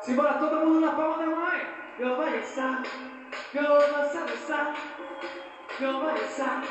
Simbora 0.00 0.34
todo 0.34 0.60
mundo 0.60 0.80
na 0.80 0.92
palma 0.92 1.18
da. 1.18 1.26
Eu 1.98 2.14
vou 2.14 2.30
dançar, 2.30 2.80
eu 3.52 3.62
vou 3.64 3.80
dançar, 3.80 4.24
dançar. 4.24 4.72
Vou 5.80 6.00
dançar, 6.00 6.62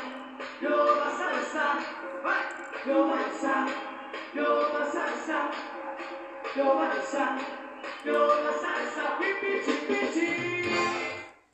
vou 0.62 0.94
dançar, 0.96 1.32
dançar. 1.34 1.76
Vai! 2.22 2.48
Eu 2.86 3.06
vou 3.06 3.16
dançar, 3.18 3.66
eu 4.34 4.44
vou 4.44 4.72
dançar, 4.72 5.10
dançar. 5.10 5.50
Vou 6.56 6.76
dançar, 6.76 7.36
eu 8.06 8.14
vou 8.14 8.36
dançar, 8.42 8.74
dançar. 8.74 9.18
Pipiti, 9.18 9.72
piti. 9.86 11.15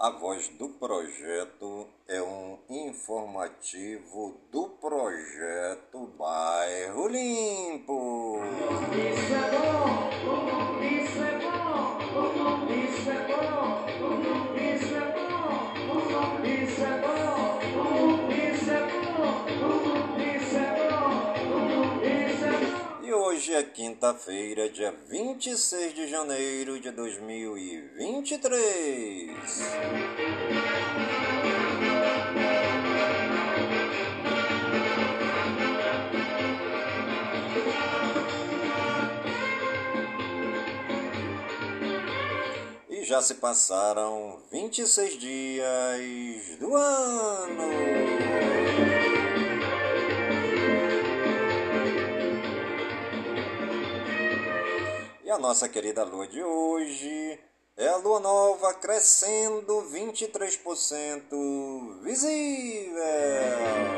A 0.00 0.10
voz 0.10 0.48
do 0.50 0.68
projeto 0.68 1.88
é 2.06 2.22
um 2.22 2.56
informativo 2.70 4.40
do 4.48 4.68
projeto 4.80 6.06
Bairro 6.16 7.08
Limpo. 7.08 8.38
Isso 8.92 9.34
é 9.34 9.50
bom, 9.50 10.08
bom, 10.24 10.84
isso 10.84 11.20
é 11.20 11.32
bom, 11.40 11.98
isso 12.70 13.10
é 13.10 13.26
bom, 13.26 13.88
isso 14.54 14.94
é 14.94 15.10
bom, 15.10 15.66
isso 16.46 16.84
é 16.84 16.84
bom, 16.84 16.84
isso 16.84 16.84
é 16.84 17.00
bom, 17.00 18.30
isso 18.30 18.70
é 18.70 20.17
hoje 23.38 23.54
é 23.54 23.62
quinta-feira, 23.62 24.68
dia 24.68 24.92
26 25.06 25.94
de 25.94 26.08
janeiro 26.08 26.80
de 26.80 26.90
2023. 26.90 29.30
E 42.90 43.04
já 43.04 43.22
se 43.22 43.36
passaram 43.36 44.42
26 44.50 45.16
dias 45.16 46.56
do 46.58 46.74
ano. 46.74 48.47
A 55.38 55.40
nossa 55.40 55.68
querida 55.68 56.02
lua 56.02 56.26
de 56.26 56.42
hoje 56.42 57.38
é 57.76 57.86
a 57.86 57.96
lua 57.96 58.18
nova 58.18 58.74
crescendo 58.74 59.84
23% 59.88 62.02
visível. 62.02 63.97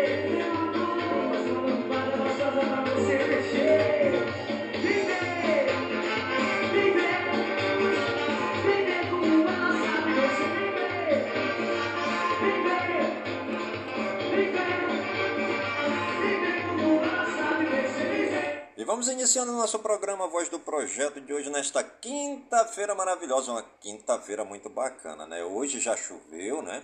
Vamos 18.91 19.07
iniciando 19.07 19.53
nosso 19.53 19.79
programa 19.79 20.27
Voz 20.27 20.49
do 20.49 20.59
Projeto 20.59 21.21
de 21.21 21.33
hoje, 21.33 21.49
nesta 21.49 21.81
quinta-feira 21.81 22.93
maravilhosa, 22.93 23.53
uma 23.53 23.63
quinta-feira 23.79 24.43
muito 24.43 24.69
bacana, 24.69 25.25
né? 25.25 25.45
Hoje 25.45 25.79
já 25.79 25.95
choveu, 25.95 26.61
né? 26.61 26.83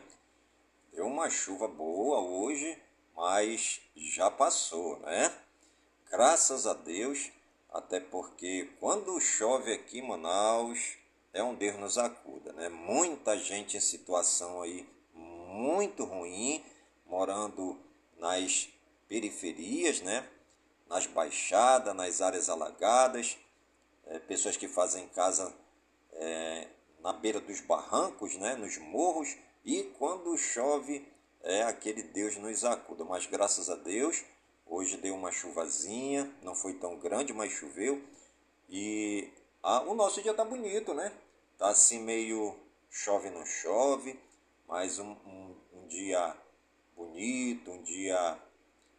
Deu 0.94 1.06
uma 1.06 1.30
chuva 1.30 1.68
boa 1.68 2.22
hoje, 2.22 2.82
mas 3.14 3.82
já 3.94 4.32
passou, 4.32 4.98
né? 5.00 5.34
Graças 6.10 6.66
a 6.66 6.74
Deus, 6.74 7.30
até 7.70 8.00
porque 8.00 8.70
quando 8.80 9.20
chove 9.20 9.74
aqui 9.74 10.00
em 10.00 10.08
Manaus, 10.08 10.94
é 11.34 11.44
um 11.44 11.56
Deus 11.56 11.78
nos 11.78 11.98
acuda, 11.98 12.54
né? 12.54 12.70
Muita 12.70 13.38
gente 13.38 13.76
em 13.76 13.82
situação 13.82 14.62
aí 14.62 14.88
muito 15.14 16.06
ruim, 16.06 16.64
morando 17.06 17.78
nas 18.18 18.70
periferias, 19.10 20.00
né? 20.00 20.26
Nas 20.90 21.06
baixadas, 21.06 21.96
nas 21.96 22.22
áreas 22.22 22.50
alagadas, 22.50 23.38
é, 24.06 24.20
pessoas 24.20 24.56
que 24.56 24.68
fazem 24.68 25.08
casa 25.10 25.54
é, 26.14 26.68
na 27.00 27.14
beira 27.14 27.40
dos 27.40 27.62
barrancos, 27.62 28.36
né? 28.36 28.56
Nos 28.56 28.78
morros, 28.78 29.36
e 29.66 29.84
quando 29.98 30.38
chove, 30.38 31.08
é 31.44 31.64
aquele 31.64 32.04
Deus 32.04 32.38
nos 32.38 32.64
acuda. 32.64 33.04
Mas 33.04 33.26
graças 33.26 33.70
a 33.70 33.76
Deus, 33.76 34.24
hoje 34.66 34.98
deu 34.98 35.16
uma 35.16 35.32
chuvazinha, 35.32 36.34
não 36.42 36.56
foi 36.56 36.74
tão 36.74 36.98
grande, 36.98 37.34
mas 37.34 37.52
choveu. 37.52 38.02
E 38.70 39.30
ah, 39.62 39.82
o 39.82 39.94
nosso 39.94 40.22
dia 40.22 40.34
tá 40.34 40.46
bonito, 40.46 40.94
né? 40.94 41.12
Tá 41.58 41.70
assim 41.70 42.00
meio 42.00 42.56
chove 42.90 43.30
não 43.30 43.46
chove, 43.46 44.20
mas 44.68 45.00
um, 45.00 45.12
um, 45.12 45.56
um 45.74 45.88
dia 45.88 46.36
bonito, 46.96 47.72
um 47.72 47.82
dia 47.84 48.38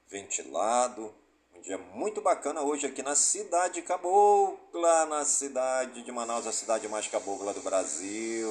ventilado, 0.07 1.15
um 1.59 1.63
dia 1.63 1.79
muito 1.95 2.21
bacana 2.21 2.63
hoje 2.63 2.87
aqui 2.87 3.03
na 3.03 3.17
cidade 3.17 3.83
cabocla, 3.83 5.07
na 5.07 5.25
cidade 5.25 6.03
de 6.03 6.13
Manaus, 6.13 6.47
a 6.47 6.53
cidade 6.53 6.87
mais 6.87 7.09
cabocla 7.09 7.53
do 7.53 7.61
Brasil. 7.61 8.49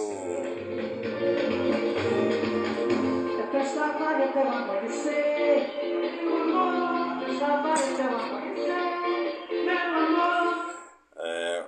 A 3.41 3.51
festa 3.51 3.87
vai 3.93 4.23
até 4.23 4.43
o 4.43 4.47
amanhecer. 4.49 6.21
Meu 6.21 6.35
amor, 6.35 7.13
a 7.13 7.25
festa 7.25 7.47
vai 7.61 7.93
até 7.93 8.03
o 8.03 8.15
amanhecer. 8.17 9.63
Meu 9.63 9.95
amor. 9.95 10.75
É, 11.15 11.65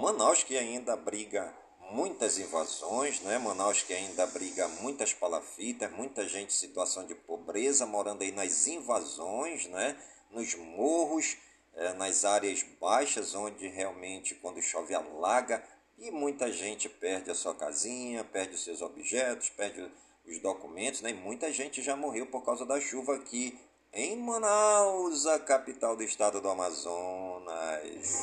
Manaus 0.00 0.42
que 0.42 0.56
ainda 0.56 0.94
abriga 0.94 1.54
muitas 1.90 2.38
invasões, 2.38 3.20
né? 3.20 3.36
Manaus 3.38 3.82
que 3.82 3.92
ainda 3.92 4.22
abriga 4.22 4.66
muitas 4.80 5.12
palafitas, 5.12 5.90
muita 5.92 6.26
gente 6.26 6.54
em 6.54 6.56
situação 6.56 7.04
de 7.04 7.14
pobreza 7.14 7.84
morando 7.84 8.22
aí 8.22 8.32
nas 8.32 8.66
invasões, 8.66 9.66
né? 9.66 9.94
Nos 10.30 10.54
morros, 10.54 11.36
é, 11.74 11.92
nas 11.94 12.24
áreas 12.24 12.64
baixas 12.80 13.34
onde 13.34 13.66
realmente 13.68 14.34
quando 14.34 14.62
chove 14.62 14.94
alaga 14.94 15.62
e 15.98 16.10
muita 16.10 16.50
gente 16.50 16.88
perde 16.88 17.30
a 17.30 17.34
sua 17.34 17.54
casinha, 17.54 18.24
perde 18.24 18.54
os 18.54 18.64
seus 18.64 18.80
objetos, 18.80 19.50
perde 19.50 19.90
os 20.26 20.38
documentos, 20.38 21.00
né? 21.00 21.10
E 21.10 21.14
muita 21.14 21.52
gente 21.52 21.82
já 21.82 21.94
morreu 21.94 22.26
por 22.26 22.44
causa 22.44 22.64
da 22.64 22.80
chuva 22.80 23.16
aqui 23.16 23.58
em 23.92 24.16
Manaus, 24.16 25.26
a 25.26 25.38
capital 25.38 25.96
do 25.96 26.02
estado 26.02 26.40
do 26.40 26.48
Amazonas. 26.48 28.22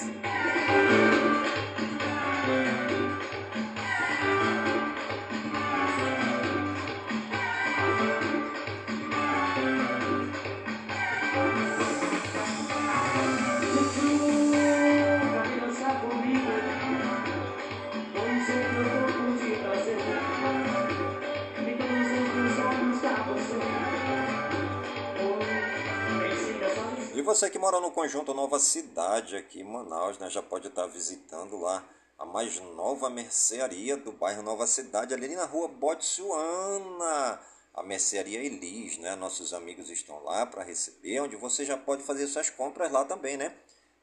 Você 27.37 27.51
que 27.51 27.59
mora 27.59 27.79
no 27.79 27.91
conjunto 27.91 28.33
Nova 28.33 28.57
Cidade, 28.57 29.37
aqui 29.37 29.61
em 29.61 29.63
Manaus, 29.63 30.17
né, 30.17 30.27
já 30.27 30.41
pode 30.41 30.69
estar 30.69 30.87
visitando 30.87 31.55
lá 31.59 31.87
a 32.17 32.25
mais 32.25 32.59
nova 32.59 33.11
mercearia 33.11 33.95
do 33.95 34.11
bairro 34.11 34.41
Nova 34.41 34.65
Cidade, 34.65 35.13
ali 35.13 35.35
na 35.35 35.45
rua 35.45 35.67
Botsuana, 35.67 37.39
a 37.75 37.83
mercearia 37.83 38.39
Elis, 38.39 38.97
né? 38.97 39.15
Nossos 39.15 39.53
amigos 39.53 39.91
estão 39.91 40.23
lá 40.23 40.47
para 40.47 40.63
receber, 40.63 41.19
onde 41.19 41.35
você 41.35 41.63
já 41.63 41.77
pode 41.77 42.01
fazer 42.01 42.25
suas 42.25 42.49
compras 42.49 42.91
lá 42.91 43.05
também, 43.05 43.37
né? 43.37 43.55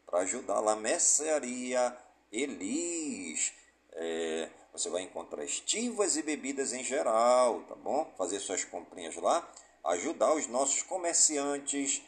Para 0.07 0.21
ajudar 0.21 0.61
lá, 0.61 0.77
mercearia 0.77 1.93
Elis. 2.31 3.53
É, 3.95 4.49
você 4.73 4.89
vai 4.89 5.03
encontrar 5.03 5.45
estivas 5.45 6.17
e 6.17 6.23
bebidas 6.23 6.73
em 6.73 6.85
geral, 6.85 7.63
tá 7.63 7.75
bom? 7.75 8.15
Fazer 8.17 8.39
suas 8.39 8.63
comprinhas 8.63 9.17
lá, 9.17 9.45
ajudar 9.83 10.33
os 10.35 10.47
nossos 10.47 10.85
comerciantes 10.85 12.01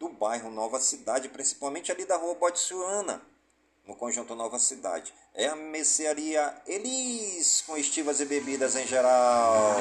do 0.00 0.08
bairro 0.08 0.50
Nova 0.50 0.80
Cidade, 0.80 1.28
principalmente 1.28 1.92
ali 1.92 2.06
da 2.06 2.16
rua 2.16 2.34
Botsuana, 2.34 3.20
no 3.86 3.94
conjunto 3.94 4.34
Nova 4.34 4.58
Cidade. 4.58 5.12
É 5.34 5.46
a 5.46 5.54
mercearia 5.54 6.56
Elis, 6.66 7.62
com 7.66 7.76
estivas 7.76 8.18
e 8.18 8.24
bebidas 8.24 8.76
em 8.76 8.86
geral. 8.86 9.76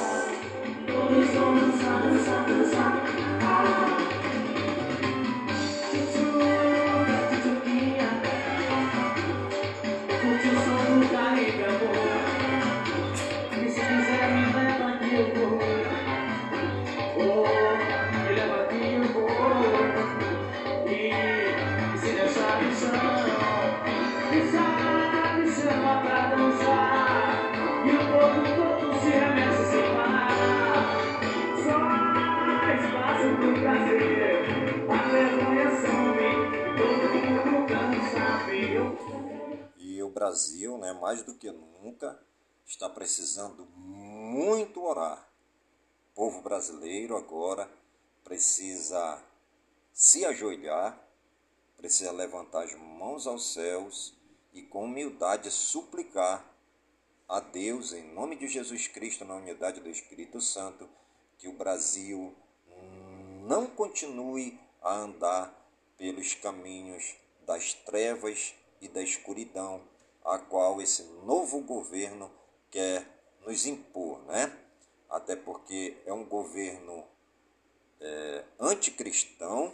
Brasil, 40.20 40.78
né, 40.78 40.92
mais 40.92 41.24
do 41.24 41.34
que 41.34 41.50
nunca, 41.50 42.22
está 42.66 42.90
precisando 42.90 43.66
muito 43.78 44.84
orar. 44.84 45.26
O 46.12 46.14
povo 46.14 46.42
brasileiro 46.42 47.16
agora 47.16 47.72
precisa 48.22 49.24
se 49.94 50.26
ajoelhar, 50.26 51.02
precisa 51.78 52.12
levantar 52.12 52.66
as 52.66 52.76
mãos 52.76 53.26
aos 53.26 53.54
céus 53.54 54.14
e 54.52 54.62
com 54.62 54.84
humildade 54.84 55.50
suplicar 55.50 56.46
a 57.26 57.40
Deus, 57.40 57.94
em 57.94 58.14
nome 58.14 58.36
de 58.36 58.50
Jesus 58.50 58.90
Cristo, 58.90 59.24
na 59.24 59.36
unidade 59.36 59.80
do 59.80 59.90
Espírito 59.90 60.42
Santo, 60.42 60.90
que 61.38 61.48
o 61.48 61.54
Brasil 61.54 62.36
não 63.48 63.68
continue 63.68 64.60
a 64.82 64.96
andar 64.96 65.56
pelos 65.98 66.34
caminhos 66.34 67.16
das 67.46 67.74
trevas 67.74 68.54
e 68.82 68.90
da 68.90 69.02
escuridão, 69.02 69.82
a 70.30 70.38
qual 70.38 70.80
esse 70.80 71.04
novo 71.26 71.60
governo 71.62 72.32
quer 72.70 73.04
nos 73.46 73.66
impor, 73.66 74.22
né? 74.26 74.56
Até 75.10 75.36
porque 75.36 75.98
é 76.06 76.14
um 76.14 76.24
governo 76.24 77.04
é, 78.00 78.44
anticristão, 78.60 79.74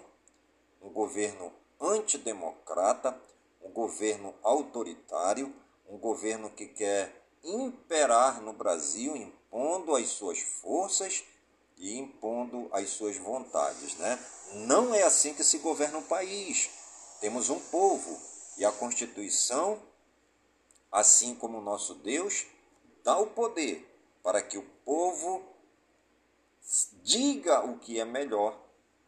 um 0.82 0.90
governo 0.90 1.52
antidemocrata, 1.80 3.20
um 3.62 3.70
governo 3.70 4.34
autoritário, 4.42 5.54
um 5.90 5.98
governo 5.98 6.50
que 6.50 6.68
quer 6.68 7.14
imperar 7.44 8.42
no 8.42 8.54
Brasil, 8.54 9.14
impondo 9.14 9.94
as 9.94 10.08
suas 10.08 10.40
forças 10.40 11.24
e 11.78 11.98
impondo 11.98 12.70
as 12.72 12.92
suas 12.92 13.18
vontades, 13.18 13.98
né? 13.98 14.18
Não 14.54 14.96
é 14.96 15.04
assim 15.04 15.34
que 15.34 15.44
se 15.44 15.58
governa 15.58 15.98
um 15.98 16.04
país. 16.04 16.70
Temos 17.20 17.50
um 17.50 17.60
povo 17.60 18.18
e 18.58 18.64
a 18.64 18.72
Constituição 18.72 19.82
assim 20.96 21.36
como 21.36 21.60
nosso 21.60 21.94
Deus 21.96 22.48
dá 23.04 23.18
o 23.20 23.28
poder 23.28 23.86
para 24.24 24.42
que 24.42 24.58
o 24.58 24.64
povo 24.86 25.44
diga 27.04 27.66
o 27.66 27.78
que 27.78 28.00
é 28.00 28.06
melhor 28.06 28.58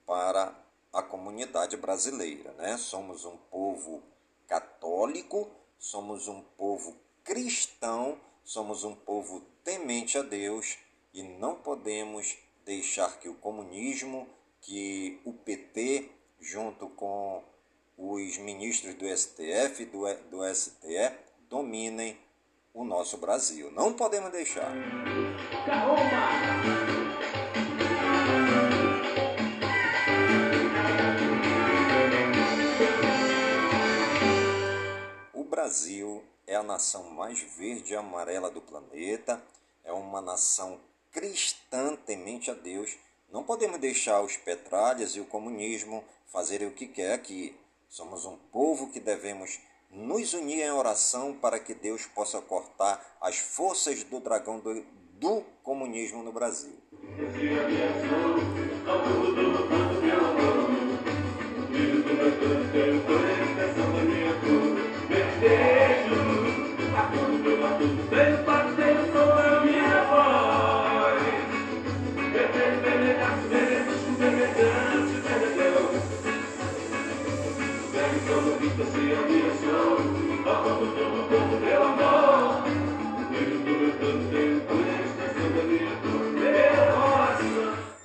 para 0.06 0.54
a 0.92 1.02
comunidade 1.02 1.78
brasileira, 1.78 2.52
né? 2.54 2.78
Somos 2.78 3.24
um 3.24 3.38
povo 3.38 4.04
católico, 4.46 5.50
somos 5.80 6.28
um 6.28 6.42
povo 6.42 6.94
cristão, 7.24 8.20
somos 8.44 8.84
um 8.84 8.94
povo 8.94 9.40
temente 9.64 10.18
a 10.18 10.24
Deus 10.24 10.78
e 11.14 11.24
não 11.24 11.56
podemos 11.56 12.38
deixar 12.66 13.18
que 13.18 13.30
o 13.30 13.36
comunismo, 13.36 14.28
que 14.60 15.22
o 15.24 15.32
PT, 15.32 16.12
junto 16.42 16.90
com 16.90 17.42
os 17.98 18.38
ministros 18.40 18.94
do 18.96 19.08
STF 19.08 19.86
do, 19.86 20.04
do 20.30 20.56
STE, 20.56 21.27
dominem 21.50 22.18
o 22.74 22.84
nosso 22.84 23.18
Brasil. 23.18 23.72
Não 23.72 23.94
podemos 23.94 24.32
deixar. 24.32 24.72
O 35.34 35.44
Brasil 35.44 36.24
é 36.46 36.56
a 36.56 36.64
nação 36.64 37.10
mais 37.12 37.40
verde 37.40 37.94
e 37.94 37.96
amarela 37.96 38.52
do 38.52 38.62
planeta, 38.62 39.42
é 39.84 39.92
uma 39.92 40.22
nação 40.22 40.80
cristã 41.12 41.96
temente 41.96 42.52
a 42.52 42.54
Deus. 42.54 42.96
Não 43.32 43.44
podemos 43.44 43.80
deixar 43.80 44.22
os 44.22 44.38
petralhas 44.38 45.16
e 45.16 45.20
o 45.20 45.26
comunismo 45.26 46.04
fazerem 46.28 46.68
o 46.68 46.74
que 46.74 46.88
quer 46.88 47.14
aqui. 47.14 47.58
Somos 47.90 48.26
um 48.26 48.38
povo 48.38 48.92
que 48.92 49.00
devemos 49.00 49.60
nos 49.90 50.34
unir 50.34 50.62
em 50.62 50.72
oração 50.72 51.34
para 51.34 51.60
que 51.60 51.74
Deus 51.74 52.06
possa 52.06 52.42
cortar 52.42 53.18
as 53.22 53.38
forças 53.38 54.04
do 54.04 54.20
dragão 54.20 54.60
do, 54.60 54.84
do 55.14 55.42
comunismo 55.64 56.24
no 56.24 56.32
Brasil. 56.32 56.78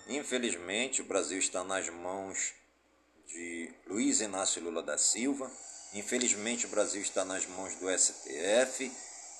Infelizmente, 0.08 1.02
o 1.02 1.04
Brasil 1.04 1.38
está 1.38 1.62
nas 1.62 1.90
mãos 1.90 2.54
de 3.26 3.70
Luiz 3.86 4.22
Inácio 4.22 4.62
Lula 4.62 4.82
da 4.82 4.96
Silva. 4.96 5.50
Infelizmente, 5.92 6.64
o 6.64 6.70
Brasil 6.70 7.02
está 7.02 7.22
nas 7.22 7.44
mãos 7.44 7.74
do 7.74 7.90
STF. 7.90 8.90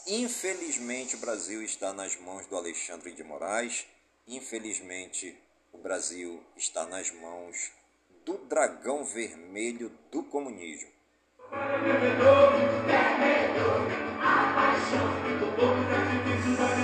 Infelizmente, 0.06 1.16
o 1.16 1.18
Brasil 1.18 1.62
está 1.62 1.94
nas 1.94 2.14
mãos 2.20 2.46
do 2.46 2.58
Alexandre 2.58 3.10
de 3.12 3.24
Moraes. 3.24 3.86
Infelizmente, 4.28 5.34
o 5.72 5.78
Brasil 5.78 6.44
está 6.58 6.84
nas 6.84 7.10
mãos 7.10 7.72
do 8.22 8.36
dragão 8.36 9.02
vermelho 9.02 9.90
do 10.10 10.22
comunismo. 10.24 10.91
A 14.20 14.52
paixão 14.54 15.06
do 15.38 15.46
povo 15.54 15.84
da 15.84 15.98
vitória 15.98 16.81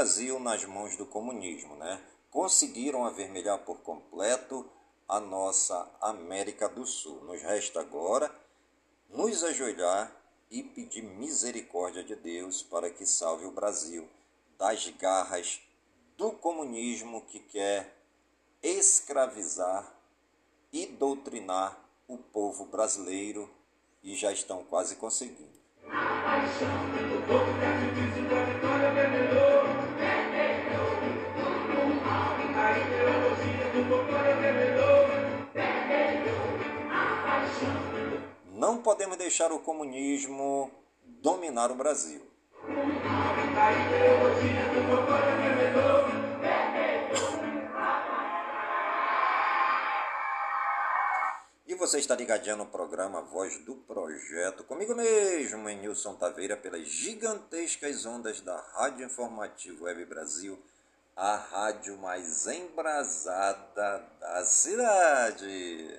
Brasil 0.00 0.40
nas 0.40 0.64
mãos 0.64 0.96
do 0.96 1.04
comunismo, 1.04 1.76
né? 1.76 2.00
Conseguiram 2.30 3.04
avermelhar 3.04 3.58
por 3.58 3.80
completo 3.80 4.64
a 5.06 5.20
nossa 5.20 5.86
América 6.00 6.70
do 6.70 6.86
Sul. 6.86 7.22
Nos 7.24 7.42
resta 7.42 7.80
agora 7.80 8.34
nos 9.10 9.44
ajoelhar 9.44 10.10
e 10.50 10.62
pedir 10.62 11.02
misericórdia 11.02 12.02
de 12.02 12.16
Deus 12.16 12.62
para 12.62 12.88
que 12.88 13.04
salve 13.04 13.44
o 13.44 13.50
Brasil 13.50 14.08
das 14.56 14.88
garras 14.88 15.60
do 16.16 16.32
comunismo 16.32 17.20
que 17.26 17.38
quer 17.38 17.94
escravizar 18.62 19.86
e 20.72 20.86
doutrinar 20.86 21.78
o 22.08 22.16
povo 22.16 22.64
brasileiro 22.64 23.50
e 24.02 24.16
já 24.16 24.32
estão 24.32 24.64
quase 24.64 24.96
conseguindo. 24.96 25.60
Não 38.70 38.80
podemos 38.80 39.16
deixar 39.16 39.50
o 39.50 39.58
comunismo 39.58 40.70
dominar 41.04 41.72
o 41.72 41.74
Brasil. 41.74 42.24
E 51.66 51.74
você 51.74 51.98
está 51.98 52.14
ligadinho 52.14 52.58
no 52.58 52.66
programa 52.66 53.22
Voz 53.22 53.58
do 53.64 53.74
Projeto, 53.74 54.62
comigo 54.62 54.94
mesmo, 54.94 55.68
em 55.68 55.80
Nilson 55.80 56.14
Taveira, 56.14 56.56
pelas 56.56 56.86
gigantescas 56.86 58.06
ondas 58.06 58.40
da 58.40 58.56
Rádio 58.74 59.04
Informativo 59.04 59.86
Web 59.86 60.04
Brasil, 60.04 60.56
a 61.16 61.34
rádio 61.34 61.98
mais 61.98 62.46
embrasada 62.46 64.06
da 64.20 64.44
cidade. 64.44 65.98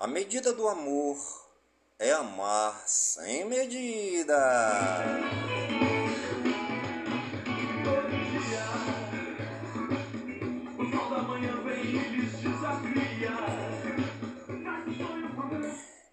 A 0.00 0.06
medida 0.06 0.54
do 0.54 0.66
amor 0.66 1.18
é 1.98 2.10
amar 2.12 2.84
sem 2.86 3.44
medida. 3.44 4.34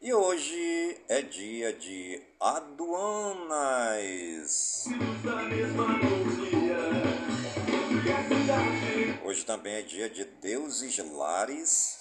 E 0.01 0.13
hoje 0.13 1.01
é 1.07 1.21
dia 1.21 1.71
de 1.71 2.21
aduanas. 2.41 3.23
Hoje 9.23 9.45
também 9.45 9.75
é 9.75 9.81
dia 9.81 10.09
de 10.09 10.25
deuses 10.25 10.97
lares. 10.97 11.96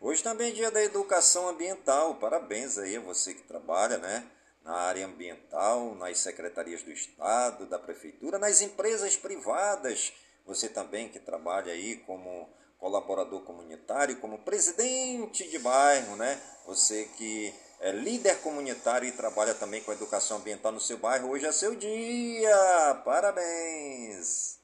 Hoje 0.00 0.22
também 0.22 0.50
é 0.50 0.52
dia 0.52 0.70
da 0.70 0.82
educação 0.82 1.48
ambiental. 1.48 2.16
Parabéns 2.16 2.78
aí 2.78 2.96
a 2.96 3.00
você 3.00 3.32
que 3.32 3.42
trabalha, 3.42 3.98
né? 3.98 4.26
Na 4.64 4.74
área 4.74 5.06
ambiental, 5.06 5.94
nas 5.94 6.18
secretarias 6.18 6.82
do 6.82 6.90
Estado, 6.90 7.66
da 7.66 7.78
Prefeitura, 7.78 8.38
nas 8.38 8.60
empresas 8.60 9.16
privadas. 9.16 10.12
Você 10.44 10.68
também 10.68 11.08
que 11.08 11.18
trabalha 11.18 11.72
aí 11.72 11.96
como 11.98 12.48
colaborador 12.78 13.42
comunitário, 13.42 14.20
como 14.20 14.38
presidente 14.38 15.48
de 15.48 15.58
bairro, 15.60 16.16
né? 16.16 16.40
Você 16.66 17.08
que 17.16 17.54
é 17.82 17.90
líder 17.90 18.38
comunitário 18.38 19.08
e 19.08 19.12
trabalha 19.12 19.54
também 19.54 19.82
com 19.82 19.92
educação 19.92 20.36
ambiental 20.36 20.70
no 20.70 20.80
seu 20.80 20.96
bairro. 20.98 21.30
Hoje 21.30 21.46
é 21.46 21.50
seu 21.50 21.74
dia! 21.74 23.02
Parabéns! 23.04 24.60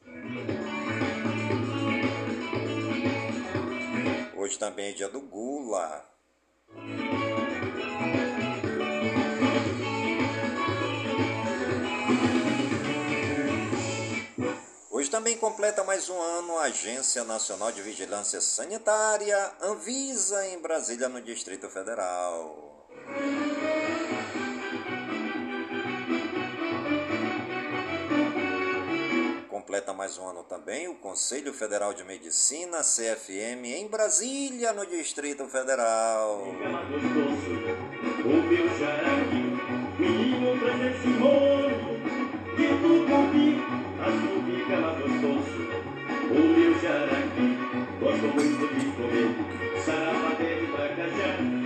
Hoje 4.36 4.56
também 4.56 4.90
é 4.90 4.92
dia 4.92 5.08
do 5.08 5.20
Gula. 5.20 6.04
Hoje 14.88 15.10
também 15.10 15.36
completa 15.36 15.82
mais 15.82 16.08
um 16.08 16.20
ano 16.20 16.56
a 16.56 16.64
Agência 16.64 17.24
Nacional 17.24 17.72
de 17.72 17.82
Vigilância 17.82 18.40
Sanitária, 18.40 19.52
Anvisa, 19.60 20.46
em 20.46 20.60
Brasília, 20.60 21.08
no 21.08 21.20
Distrito 21.20 21.68
Federal. 21.68 22.77
Completa 29.68 29.92
mais 29.92 30.16
um 30.16 30.26
ano 30.26 30.42
também 30.44 30.88
o 30.88 30.94
Conselho 30.94 31.52
Federal 31.52 31.92
de 31.92 32.02
Medicina, 32.02 32.78
CFM, 32.78 33.66
em 33.66 33.86
Brasília, 33.86 34.72
no 34.72 34.86
Distrito 34.86 35.46
Federal. 35.46 36.42
O 46.30 46.38
meu 46.38 46.80
jaraqui, 46.80 47.58
gosto 48.00 48.26
muito 48.34 48.66
de 48.74 48.86
comer, 48.96 49.82
sarapaté 49.84 50.54
de 50.54 50.66
tracajá. 50.66 51.57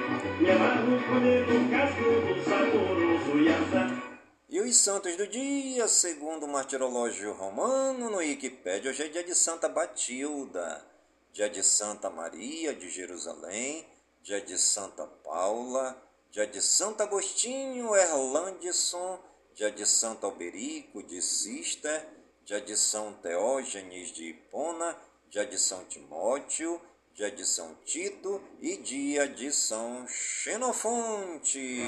E 4.48 4.60
os 4.60 4.76
santos 4.76 5.16
do 5.16 5.26
dia, 5.28 5.86
segundo 5.86 6.46
o 6.46 6.48
martirológio 6.48 7.32
romano 7.32 8.10
no 8.10 8.16
Wikipédia, 8.16 8.90
hoje 8.90 9.04
é 9.04 9.08
dia 9.08 9.22
de 9.22 9.36
Santa 9.36 9.68
Batilda, 9.68 10.84
dia 11.32 11.48
de 11.48 11.62
Santa 11.62 12.10
Maria 12.10 12.74
de 12.74 12.90
Jerusalém, 12.90 13.86
dia 14.20 14.40
de 14.40 14.58
Santa 14.58 15.06
Paula, 15.06 15.96
dia 16.30 16.46
de 16.46 16.60
Santo 16.60 17.02
Agostinho 17.04 17.94
Erlandson, 17.94 19.20
dia 19.54 19.70
de 19.70 19.86
Santo 19.86 20.26
Alberico 20.26 21.04
de 21.04 21.22
Cister, 21.22 22.04
dia 22.44 22.60
de 22.60 22.76
São 22.76 23.12
Teógenes 23.12 24.10
de 24.10 24.30
Hipona, 24.30 24.96
dia 25.30 25.46
de 25.46 25.56
São 25.56 25.84
Timóteo, 25.84 26.80
dia 27.14 27.30
de 27.30 27.44
São 27.46 27.74
Tito 27.84 28.40
e 28.58 28.78
dia 28.78 29.28
de 29.28 29.52
São 29.52 30.06
Xenofonte. 30.08 31.82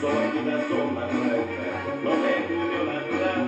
Sou 0.00 0.10
não 2.02 2.26
é 2.26 2.40
do 2.48 2.54
meu 2.54 2.84
natural. 2.84 3.46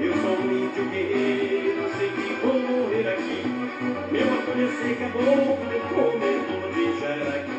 Eu 0.00 0.12
sou 0.20 0.36
um 0.44 0.50
índio 0.50 0.90
guerreiro, 0.90 1.96
sei 1.96 2.10
que 2.10 2.34
vou 2.44 2.58
morrer 2.58 3.08
aqui. 3.08 3.44
Meu 4.10 4.26
acontecer 4.40 5.04
acabou 5.04 5.56
com 5.94 6.18
medo 6.18 6.74
de 6.74 7.00
jaraqui. 7.00 7.56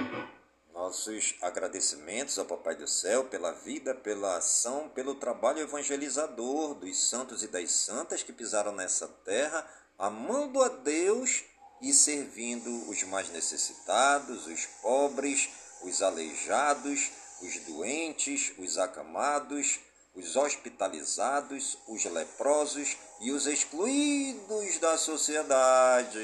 Nossos 0.73 1.35
agradecimentos 1.41 2.37
ao 2.37 2.45
Papai 2.45 2.75
do 2.75 2.87
Céu 2.87 3.23
pela 3.23 3.53
vida, 3.53 3.95
pela 3.95 4.37
ação, 4.37 4.89
pelo 4.89 5.15
trabalho 5.15 5.59
evangelizador 5.59 6.75
dos 6.75 7.09
santos 7.09 7.43
e 7.43 7.47
das 7.47 7.71
santas 7.71 8.23
que 8.23 8.33
pisaram 8.33 8.73
nessa 8.73 9.07
terra, 9.07 9.65
amando 9.97 10.61
a 10.61 10.67
Deus 10.67 11.45
e 11.83 11.93
servindo 11.93 12.89
os 12.89 13.03
mais 13.03 13.29
necessitados, 13.29 14.47
os 14.47 14.65
pobres, 14.81 15.49
os 15.83 16.01
aleijados, 16.01 17.11
os 17.41 17.59
doentes, 17.59 18.53
os 18.57 18.77
acamados, 18.77 19.81
os 20.15 20.37
hospitalizados, 20.37 21.77
os 21.85 22.05
leprosos 22.05 22.95
e 23.19 23.31
os 23.31 23.45
excluídos 23.47 24.79
da 24.79 24.97
sociedade. 24.97 26.19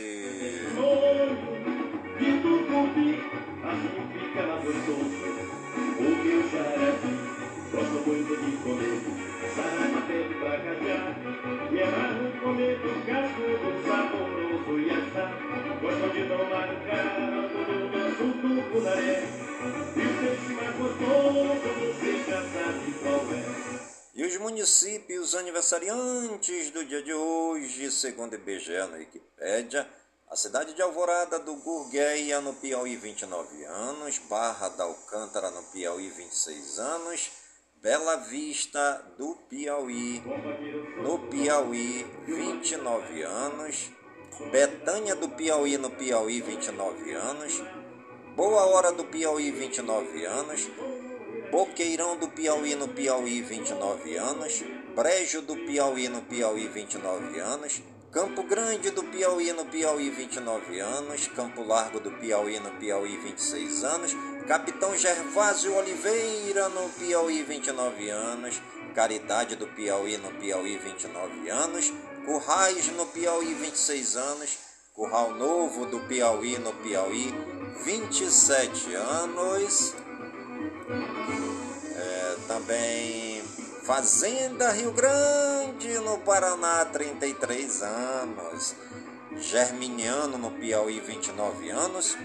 Pra 10.40 10.58
cajar, 10.58 11.16
e 11.74 12.40
comer 12.40 12.80
do 12.80 13.69
Gosto 15.82 16.10
de 16.12 16.28
tomar 16.28 16.68
tucunaré, 18.70 19.24
e 19.96 20.02
o 20.02 20.12
peixe 20.20 20.54
mais 20.54 20.76
gostoso 20.76 21.70
você 21.80 22.24
já 22.24 22.42
sabe 22.42 22.94
qual 23.02 23.24
é. 23.34 23.80
E 24.14 24.26
os 24.26 24.38
municípios 24.38 25.36
aniversariantes 25.36 26.70
do 26.72 26.84
dia 26.84 27.02
de 27.02 27.14
hoje, 27.14 27.90
segundo 27.92 28.36
IBGE 28.36 28.78
na 28.92 28.98
Wikipédia, 28.98 29.88
a 30.30 30.36
cidade 30.36 30.74
de 30.74 30.82
Alvorada 30.82 31.40
do 31.40 31.56
Gurgueia, 31.56 32.42
no 32.42 32.54
Piauí, 32.54 32.98
29 32.98 33.64
anos, 33.64 34.20
Barra 34.30 34.68
da 34.70 34.84
Alcântara, 34.84 35.50
no 35.50 35.64
Piauí, 35.72 36.10
26 36.10 36.78
anos, 36.78 37.32
Bela 37.82 38.18
Vista 38.18 39.02
do 39.18 39.34
Piauí, 39.50 40.22
no 41.02 41.20
Piauí, 41.30 42.06
29 42.28 43.24
anos, 43.24 43.92
Betânia 44.52 45.16
do 45.16 45.30
Piauí, 45.30 45.78
no 45.78 45.90
Piauí, 45.90 46.42
29 46.42 47.12
anos, 47.14 47.64
Boa 48.36 48.66
Hora 48.66 48.92
do 48.92 49.04
Piauí, 49.06 49.52
29 49.52 50.26
anos, 50.26 50.70
Boqueirão 51.52 52.16
do 52.16 52.28
Piauí 52.28 52.76
no 52.76 52.88
Piauí, 52.90 53.42
29 53.42 54.16
anos. 54.18 54.64
Brejo 54.96 55.42
do 55.42 55.56
Piauí 55.56 56.08
no 56.08 56.22
Piauí, 56.22 56.68
29 56.68 57.40
anos. 57.40 57.82
Campo 58.12 58.44
Grande 58.44 58.92
do 58.92 59.04
Piauí 59.04 59.52
no 59.54 59.66
Piauí, 59.66 60.12
29 60.12 60.80
anos. 60.80 61.28
Campo 61.30 61.64
Largo 61.64 62.00
do 62.00 62.12
Piauí 62.12 62.60
no 62.60 62.70
Piauí, 62.80 63.18
26 63.18 63.84
anos. 63.84 64.16
Capitão 64.48 64.96
Gervásio 64.96 65.76
Oliveira 65.76 66.70
no 66.70 66.88
Piauí, 66.90 67.42
29 67.42 68.10
anos. 68.12 68.62
Caridade 68.94 69.56
do 69.56 69.66
Piauí 69.66 70.18
no 70.18 70.30
Piauí, 70.34 70.78
29 70.78 71.50
anos. 71.50 71.92
Currais 72.30 72.86
no 72.90 73.08
Piauí, 73.08 73.56
26 73.56 74.16
anos. 74.16 74.60
Curral 74.94 75.34
Novo 75.34 75.88
do 75.88 76.02
Piauí 76.02 76.60
no 76.60 76.72
Piauí, 76.74 77.34
27 77.84 78.94
anos. 78.94 79.96
É, 81.96 82.36
também 82.48 83.42
Fazenda 83.84 84.70
Rio 84.70 84.92
Grande, 84.92 85.98
no 86.02 86.20
Paraná, 86.20 86.86
33 86.86 87.82
anos. 87.82 88.76
Germiniano, 89.36 90.38
no 90.38 90.52
Piauí, 90.52 91.00
29 91.00 91.72
anos. 91.72 92.16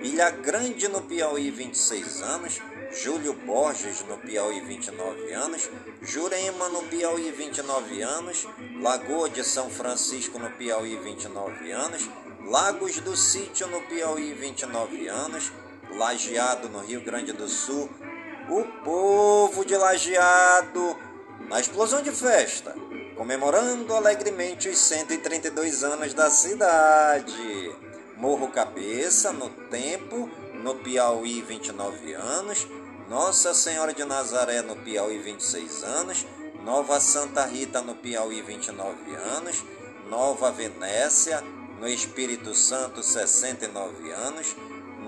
Ilha 0.00 0.30
Grande, 0.30 0.88
no 0.88 1.02
Piauí, 1.02 1.50
26 1.50 2.22
anos. 2.22 2.58
Júlio 2.92 3.34
Borges, 3.34 4.04
no 4.08 4.18
Piauí, 4.18 4.60
29 4.60 5.32
anos. 5.32 5.70
Jurema, 6.02 6.68
no 6.68 6.82
Piauí, 6.84 7.30
29 7.30 8.02
anos. 8.02 8.46
Lagoa 8.80 9.28
de 9.28 9.44
São 9.44 9.68
Francisco, 9.70 10.38
no 10.38 10.50
Piauí, 10.52 10.96
29 10.96 11.70
anos. 11.70 12.08
Lagos 12.46 12.98
do 13.00 13.16
Sítio, 13.16 13.66
no 13.66 13.82
Piauí, 13.82 14.32
29 14.32 15.08
anos. 15.08 15.52
Lajeado, 15.90 16.68
no 16.68 16.80
Rio 16.80 17.02
Grande 17.02 17.32
do 17.32 17.48
Sul. 17.48 17.90
O 18.48 18.64
povo 18.82 19.64
de 19.64 19.76
Lajeado, 19.76 20.96
na 21.48 21.60
explosão 21.60 22.00
de 22.00 22.10
festa, 22.10 22.74
comemorando 23.14 23.94
alegremente 23.94 24.70
os 24.70 24.78
132 24.78 25.84
anos 25.84 26.14
da 26.14 26.30
cidade. 26.30 27.76
Morro 28.16 28.48
Cabeça, 28.48 29.32
no 29.32 29.50
Tempo, 29.68 30.30
no 30.62 30.76
Piauí, 30.76 31.42
29 31.42 32.14
anos. 32.14 32.66
Nossa 33.08 33.54
Senhora 33.54 33.92
de 33.92 34.04
Nazaré, 34.04 34.62
no 34.62 34.76
Piauí, 34.76 35.18
26 35.18 35.84
anos. 35.84 36.26
Nova 36.64 37.00
Santa 37.00 37.46
Rita, 37.46 37.80
no 37.80 37.94
Piauí, 37.94 38.42
29 38.42 39.16
anos. 39.36 39.64
Nova 40.08 40.50
Venécia, 40.50 41.42
no 41.80 41.86
Espírito 41.86 42.54
Santo, 42.54 43.02
69 43.02 44.12
anos. 44.12 44.56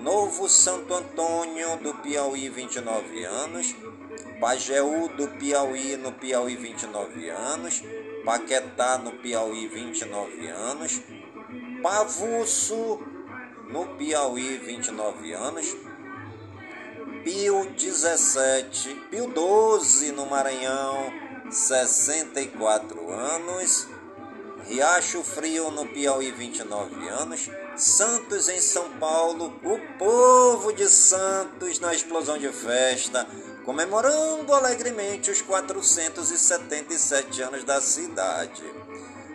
Novo 0.02 0.48
Santo 0.48 0.94
Antônio 0.94 1.76
do 1.76 1.92
Piauí, 1.94 2.48
29 2.48 3.24
anos. 3.26 3.74
Pajeú 4.40 5.08
do 5.08 5.28
Piauí, 5.28 5.96
no 5.96 6.12
Piauí, 6.12 6.56
29 6.56 7.30
anos. 7.30 7.82
Paquetá, 8.24 8.96
no 8.96 9.12
Piauí, 9.12 9.68
29 9.68 10.48
anos. 10.48 11.02
Pavuço, 11.82 13.00
no 13.72 13.86
Piauí, 13.96 14.58
29 14.58 15.32
anos. 15.32 15.76
Pio 17.24 17.64
17, 17.76 18.94
Pio 19.10 19.26
12 19.28 20.12
no 20.12 20.26
Maranhão, 20.26 21.12
64 21.50 23.10
anos. 23.10 23.88
Riacho 24.66 25.22
Frio 25.22 25.70
no 25.70 25.86
Piauí, 25.86 26.30
29 26.30 27.08
anos. 27.08 27.50
Santos 27.76 28.48
em 28.48 28.60
São 28.60 28.90
Paulo, 28.98 29.58
o 29.64 29.78
povo 29.98 30.72
de 30.72 30.88
Santos 30.88 31.80
na 31.80 31.94
explosão 31.94 32.38
de 32.38 32.48
festa, 32.50 33.26
comemorando 33.64 34.54
alegremente 34.54 35.30
os 35.30 35.42
477 35.42 37.42
anos 37.42 37.64
da 37.64 37.80
cidade. 37.80 38.62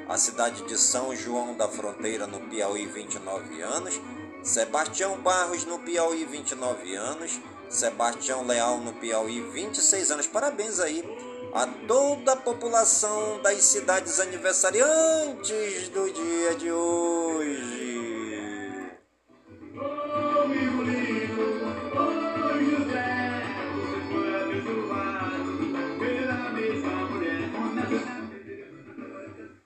A 0.08 0.17
cidade 0.17 0.63
de 0.63 0.78
São 0.78 1.15
João 1.15 1.56
da 1.56 1.67
Fronteira, 1.67 2.28
no 2.28 2.39
Piauí, 2.41 2.86
29 2.86 3.62
anos. 3.62 4.00
Sebastião 4.45 5.17
Barros, 5.17 5.65
no 5.65 5.79
Piauí, 5.79 6.23
29 6.23 6.95
anos. 6.95 7.41
Sebastião 7.67 8.45
Leal, 8.45 8.77
no 8.77 8.93
Piauí, 8.93 9.41
26 9.41 10.12
anos. 10.12 10.27
Parabéns 10.27 10.79
aí 10.79 11.03
a 11.51 11.65
toda 11.88 12.34
a 12.34 12.36
população 12.36 13.41
das 13.41 13.63
cidades 13.63 14.19
aniversariantes 14.19 15.89
do 15.89 16.13
dia 16.13 16.55
de 16.55 16.71
hoje. 16.71 17.95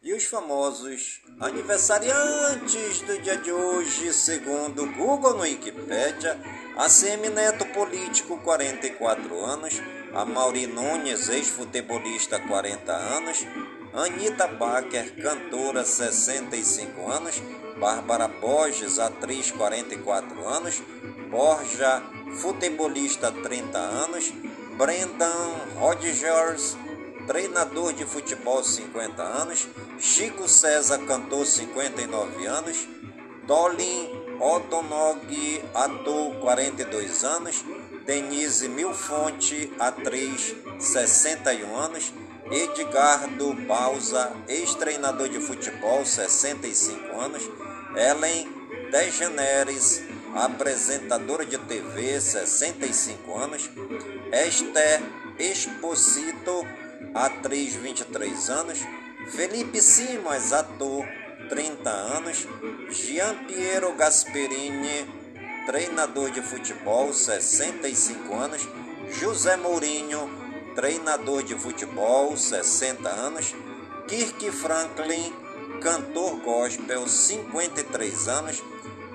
E 0.02 0.14
os 0.14 0.24
famosos 0.24 1.22
aniversariantes 1.40 3.02
do 3.02 3.18
dia 3.22 3.38
de 3.38 3.52
hoje, 3.52 4.14
segundo 4.14 4.84
o 4.84 4.94
Google 4.94 5.36
no 5.36 5.44
Wikipedia, 5.44 6.38
ACM 6.76 7.30
Neto 7.34 7.66
Político, 7.68 8.38
44 8.40 9.46
anos, 9.46 9.82
a 10.14 10.26
Mauri 10.26 10.68
Nunes, 10.68 11.30
ex-futebolista, 11.30 12.40
40 12.40 12.92
anos, 12.92 13.48
Anitta 13.94 14.48
Baker, 14.48 15.16
cantora, 15.16 15.86
65 15.86 17.10
anos, 17.10 17.42
Bárbara 17.80 18.28
Borges, 18.28 19.00
atriz, 19.00 19.50
44 19.52 20.46
anos, 20.46 20.84
Borja, 21.32 22.04
futebolista, 22.42 23.32
30 23.32 23.78
anos, 23.78 24.34
Brendan 24.78 25.56
Rodgers, 25.80 26.76
treinador 27.30 27.94
de 27.94 28.06
futebol, 28.06 28.64
50 28.64 29.22
anos, 29.22 29.68
Chico 30.00 30.48
César, 30.48 30.98
cantor, 31.06 31.46
59 31.46 32.48
anos, 32.48 32.88
Dolin 33.46 34.10
Odonog, 34.40 35.20
ator, 35.76 36.40
42 36.40 37.24
anos, 37.24 37.64
Denise 38.04 38.68
Milfonte, 38.68 39.72
atriz, 39.80 40.56
61 40.80 41.78
anos, 41.78 42.12
Edgardo 42.50 43.54
Bausa, 43.68 44.34
ex-treinador 44.48 45.30
de 45.30 45.40
futebol, 45.40 46.04
65 46.04 47.22
anos, 47.22 47.44
Ellen 47.96 48.90
Degeneres, 48.92 50.02
apresentadora 50.34 51.46
de 51.46 51.60
TV, 51.60 52.20
65 52.20 53.38
anos, 53.38 53.70
Esther 54.32 55.00
Exposito, 55.38 56.66
atriz, 57.14 57.76
23 57.76 58.50
anos, 58.50 58.80
Felipe 59.32 59.82
Simas, 59.82 60.54
ator, 60.54 61.06
30 61.50 61.90
anos, 61.90 62.48
Gian 62.90 63.46
Piero 63.48 63.96
Gasperini, 63.96 65.06
treinador 65.66 66.32
de 66.32 66.42
futebol, 66.42 67.14
65 67.14 68.34
anos, 68.36 68.68
José 69.22 69.58
Mourinho, 69.58 70.30
treinador 70.76 71.44
de 71.44 71.56
futebol, 71.56 72.36
60 72.38 73.10
anos, 73.10 73.56
Kirk 74.08 74.52
Franklin, 74.52 75.34
cantor 75.80 76.40
gospel, 76.42 77.08
53 77.08 78.28
anos. 78.28 78.64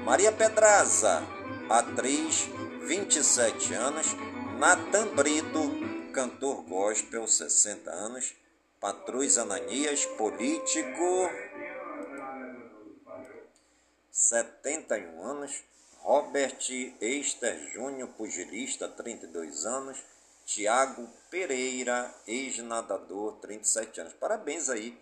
Maria 0.05 0.33
Pedraza, 0.33 1.23
atriz, 1.69 2.49
27 2.87 3.75
anos. 3.75 4.17
Natan 4.59 5.09
Brito, 5.17 5.73
cantor 6.15 6.63
gospel, 6.63 7.27
60 7.27 7.91
anos. 7.91 8.35
Patrus 8.81 9.37
Ananias, 9.37 10.07
político, 10.07 11.29
71 14.11 15.23
anos. 15.23 15.65
Robert 15.99 16.59
Eister 17.01 17.73
Júnior, 17.73 18.09
pugilista, 18.11 18.89
32 18.89 19.67
anos. 19.67 19.99
Tiago 20.45 21.09
Pereira, 21.31 22.15
ex-nadador, 22.27 23.39
37 23.41 24.03
anos. 24.03 24.13
Parabéns 24.13 24.69
aí 24.69 24.97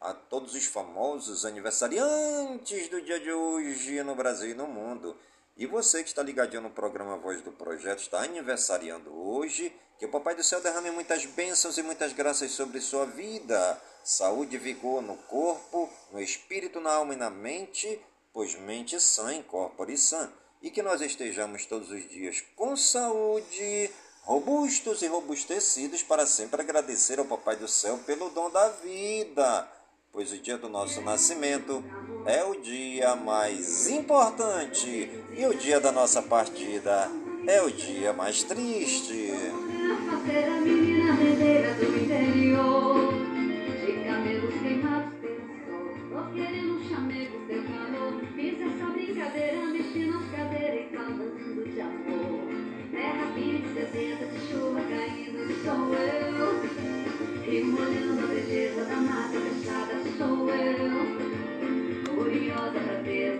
a 0.00 0.12
todos 0.12 0.54
os 0.54 0.66
famosos 0.66 1.44
aniversariantes 1.44 2.88
do 2.88 3.00
dia 3.00 3.18
de 3.20 3.32
hoje 3.32 4.02
no 4.02 4.14
Brasil 4.14 4.50
e 4.50 4.54
no 4.54 4.66
mundo. 4.66 5.16
E 5.58 5.66
você 5.66 6.04
que 6.04 6.08
está 6.08 6.22
ligadinho 6.22 6.62
no 6.62 6.70
programa 6.70 7.16
Voz 7.16 7.42
do 7.42 7.50
Projeto, 7.50 7.98
está 7.98 8.22
aniversariando 8.22 9.12
hoje. 9.12 9.74
Que 9.98 10.06
o 10.06 10.08
Papai 10.08 10.36
do 10.36 10.44
Céu 10.44 10.60
derrame 10.60 10.92
muitas 10.92 11.26
bênçãos 11.26 11.76
e 11.76 11.82
muitas 11.82 12.12
graças 12.12 12.52
sobre 12.52 12.80
sua 12.80 13.04
vida. 13.04 13.82
Saúde 14.04 14.54
e 14.54 14.58
vigor 14.58 15.02
no 15.02 15.16
corpo, 15.16 15.90
no 16.12 16.20
espírito, 16.20 16.78
na 16.78 16.92
alma 16.92 17.14
e 17.14 17.16
na 17.16 17.28
mente, 17.28 18.00
pois 18.32 18.54
mente 18.54 19.00
sã, 19.00 19.34
incorpore 19.34 19.98
sã. 19.98 20.32
E 20.62 20.70
que 20.70 20.80
nós 20.80 21.00
estejamos 21.00 21.66
todos 21.66 21.90
os 21.90 22.08
dias 22.08 22.40
com 22.54 22.76
saúde, 22.76 23.90
robustos 24.22 25.02
e 25.02 25.08
robustecidos 25.08 26.04
para 26.04 26.24
sempre 26.24 26.62
agradecer 26.62 27.18
ao 27.18 27.24
Papai 27.24 27.56
do 27.56 27.66
Céu 27.66 27.98
pelo 28.06 28.30
dom 28.30 28.48
da 28.48 28.68
vida, 28.68 29.68
pois 30.12 30.30
o 30.30 30.38
dia 30.38 30.56
do 30.56 30.68
nosso 30.68 31.00
nascimento 31.00 31.82
é 32.26 32.44
o 32.44 32.60
dia 32.60 33.16
mais 33.16 33.88
importante 33.88 35.10
e 35.36 35.46
o 35.46 35.54
dia 35.54 35.80
da 35.80 35.92
nossa 35.92 36.22
partida 36.22 37.10
é 37.46 37.62
o 37.62 37.70
dia 37.70 38.12
mais 38.12 38.42
triste. 38.42 39.32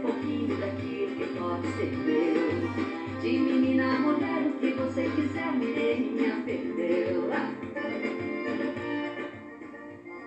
Pouquinho 0.00 0.56
daquilo 0.58 1.16
que 1.16 1.38
pode 1.38 1.66
ser 1.76 1.96
meu. 1.96 3.20
De 3.20 3.38
menina 3.38 3.98
mulher, 3.98 4.46
o 4.46 4.52
que 4.58 4.72
você 4.72 5.08
quiser. 5.10 5.38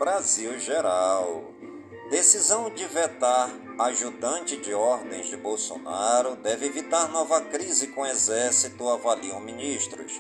Brasil 0.02 0.58
Geral. 0.58 1.54
Decisão 2.10 2.72
de 2.72 2.86
vetar 2.86 3.52
ajudante 3.78 4.58
de 4.58 4.74
ordens 4.74 5.28
de 5.28 5.38
Bolsonaro 5.38 6.36
deve 6.38 6.66
evitar 6.66 7.08
nova 7.10 7.40
crise 7.42 7.86
com 7.86 8.04
exército, 8.04 8.90
avaliam 8.90 9.40
ministros. 9.40 10.20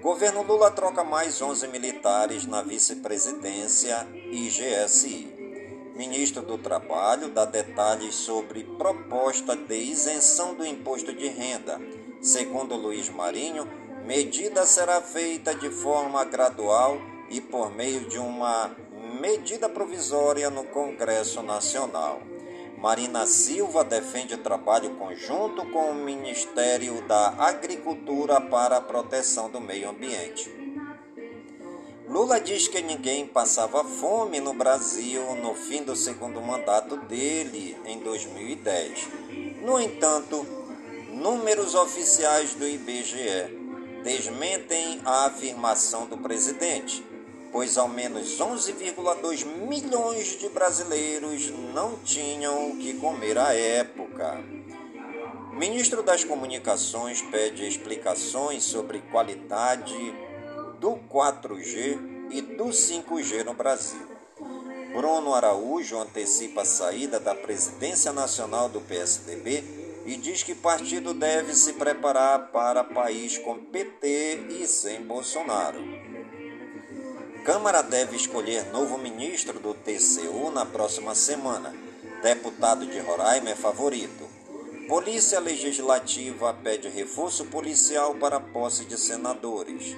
Governo 0.00 0.42
Lula 0.42 0.70
troca 0.70 1.04
mais 1.04 1.42
11 1.42 1.68
militares 1.68 2.46
na 2.46 2.62
vice-presidência 2.62 4.08
e 4.14 4.48
GSI. 4.48 5.35
Ministro 5.96 6.42
do 6.42 6.58
Trabalho 6.58 7.30
dá 7.30 7.46
detalhes 7.46 8.14
sobre 8.14 8.64
proposta 8.64 9.56
de 9.56 9.76
isenção 9.76 10.54
do 10.54 10.66
imposto 10.66 11.10
de 11.14 11.26
renda. 11.26 11.80
Segundo 12.20 12.76
Luiz 12.76 13.08
Marinho, 13.08 13.66
medida 14.04 14.66
será 14.66 15.00
feita 15.00 15.54
de 15.54 15.70
forma 15.70 16.22
gradual 16.26 16.98
e 17.30 17.40
por 17.40 17.74
meio 17.74 18.00
de 18.00 18.18
uma 18.18 18.76
medida 19.22 19.70
provisória 19.70 20.50
no 20.50 20.64
Congresso 20.64 21.42
Nacional. 21.42 22.20
Marina 22.76 23.24
Silva 23.24 23.82
defende 23.82 24.36
trabalho 24.36 24.96
conjunto 24.96 25.64
com 25.70 25.92
o 25.92 25.94
Ministério 25.94 27.00
da 27.08 27.28
Agricultura 27.38 28.38
para 28.38 28.76
a 28.76 28.82
proteção 28.82 29.48
do 29.48 29.62
meio 29.62 29.88
ambiente. 29.88 30.65
Lula 32.16 32.40
diz 32.40 32.66
que 32.66 32.80
ninguém 32.80 33.26
passava 33.26 33.84
fome 33.84 34.40
no 34.40 34.54
Brasil 34.54 35.36
no 35.36 35.54
fim 35.54 35.82
do 35.82 35.94
segundo 35.94 36.40
mandato 36.40 36.96
dele, 36.96 37.76
em 37.84 37.98
2010. 37.98 39.06
No 39.60 39.78
entanto, 39.78 40.46
números 41.12 41.74
oficiais 41.74 42.54
do 42.54 42.66
IBGE 42.66 44.00
desmentem 44.02 45.02
a 45.04 45.26
afirmação 45.26 46.06
do 46.06 46.16
presidente 46.16 47.04
pois 47.52 47.76
ao 47.76 47.86
menos 47.86 48.38
11,2 48.38 49.44
milhões 49.44 50.38
de 50.38 50.48
brasileiros 50.48 51.50
não 51.74 51.96
tinham 51.98 52.70
o 52.70 52.76
que 52.78 52.94
comer 52.94 53.36
à 53.36 53.52
época. 53.52 54.42
Ministro 55.52 56.02
das 56.02 56.24
Comunicações 56.24 57.20
pede 57.22 57.66
explicações 57.66 58.62
sobre 58.62 59.00
qualidade 59.10 59.94
do 60.80 60.98
4G 61.12 62.28
e 62.30 62.40
do 62.40 62.66
5G 62.66 63.44
no 63.44 63.54
Brasil. 63.54 64.00
Bruno 64.94 65.34
Araújo 65.34 65.98
antecipa 65.98 66.62
a 66.62 66.64
saída 66.64 67.20
da 67.20 67.34
presidência 67.34 68.12
nacional 68.12 68.68
do 68.68 68.80
PSDB 68.80 69.62
e 70.06 70.16
diz 70.16 70.42
que 70.42 70.54
partido 70.54 71.12
deve 71.12 71.54
se 71.54 71.74
preparar 71.74 72.50
para 72.52 72.84
país 72.84 73.36
com 73.38 73.58
PT 73.58 74.46
e 74.60 74.66
sem 74.66 75.02
Bolsonaro. 75.02 75.80
Câmara 77.44 77.82
deve 77.82 78.16
escolher 78.16 78.72
novo 78.72 78.98
ministro 78.98 79.60
do 79.60 79.74
TCU 79.74 80.50
na 80.50 80.64
próxima 80.64 81.14
semana. 81.14 81.74
Deputado 82.22 82.86
de 82.86 82.98
Roraima 82.98 83.50
é 83.50 83.54
favorito. 83.54 84.26
Polícia 84.88 85.40
Legislativa 85.40 86.54
pede 86.54 86.88
reforço 86.88 87.44
policial 87.46 88.14
para 88.14 88.40
posse 88.40 88.84
de 88.84 88.96
senadores. 88.96 89.96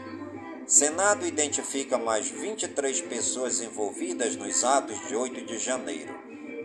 Senado 0.68 1.26
identifica 1.26 1.96
mais 1.96 2.28
23 2.28 3.00
pessoas 3.00 3.62
envolvidas 3.62 4.36
nos 4.36 4.62
atos 4.62 5.00
de 5.08 5.16
8 5.16 5.46
de 5.46 5.58
janeiro. 5.58 6.14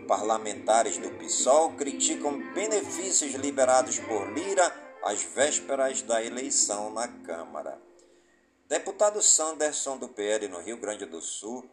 Parlamentares 0.06 0.98
do 0.98 1.08
PSOL 1.12 1.72
criticam 1.72 2.38
benefícios 2.52 3.32
liberados 3.32 3.98
por 4.00 4.30
Lira 4.30 4.70
às 5.02 5.22
vésperas 5.22 6.02
da 6.02 6.22
eleição 6.22 6.92
na 6.92 7.08
Câmara. 7.08 7.80
Deputado 8.68 9.22
Sanderson 9.22 9.96
do 9.96 10.06
PL 10.06 10.48
no 10.48 10.60
Rio 10.60 10.76
Grande 10.76 11.06
do 11.06 11.22
Sul 11.22 11.66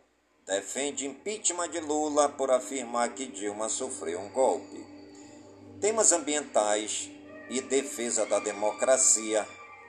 defende 0.47 1.05
impeachment 1.05 1.67
de 1.71 1.81
Lula 1.81 2.29
por 2.29 2.49
afirmar 2.49 3.13
que 3.13 3.25
Dilma 3.25 3.67
sofreu 3.67 4.21
um 4.21 4.29
golpe. 4.29 4.85
Temas 5.81 6.13
ambientais 6.13 7.11
e 7.49 7.59
defesa 7.59 8.25
da 8.25 8.39
democracia 8.39 9.45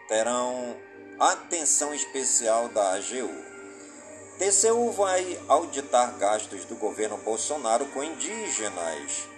terão 0.09 0.76
atenção 1.30 1.94
especial 1.94 2.68
da 2.70 2.94
AGU. 2.94 3.30
TCU 4.38 4.90
vai 4.90 5.40
auditar 5.46 6.18
gastos 6.18 6.64
do 6.64 6.74
governo 6.74 7.16
Bolsonaro 7.18 7.87
com 7.87 8.02
indígenas. 8.02 9.28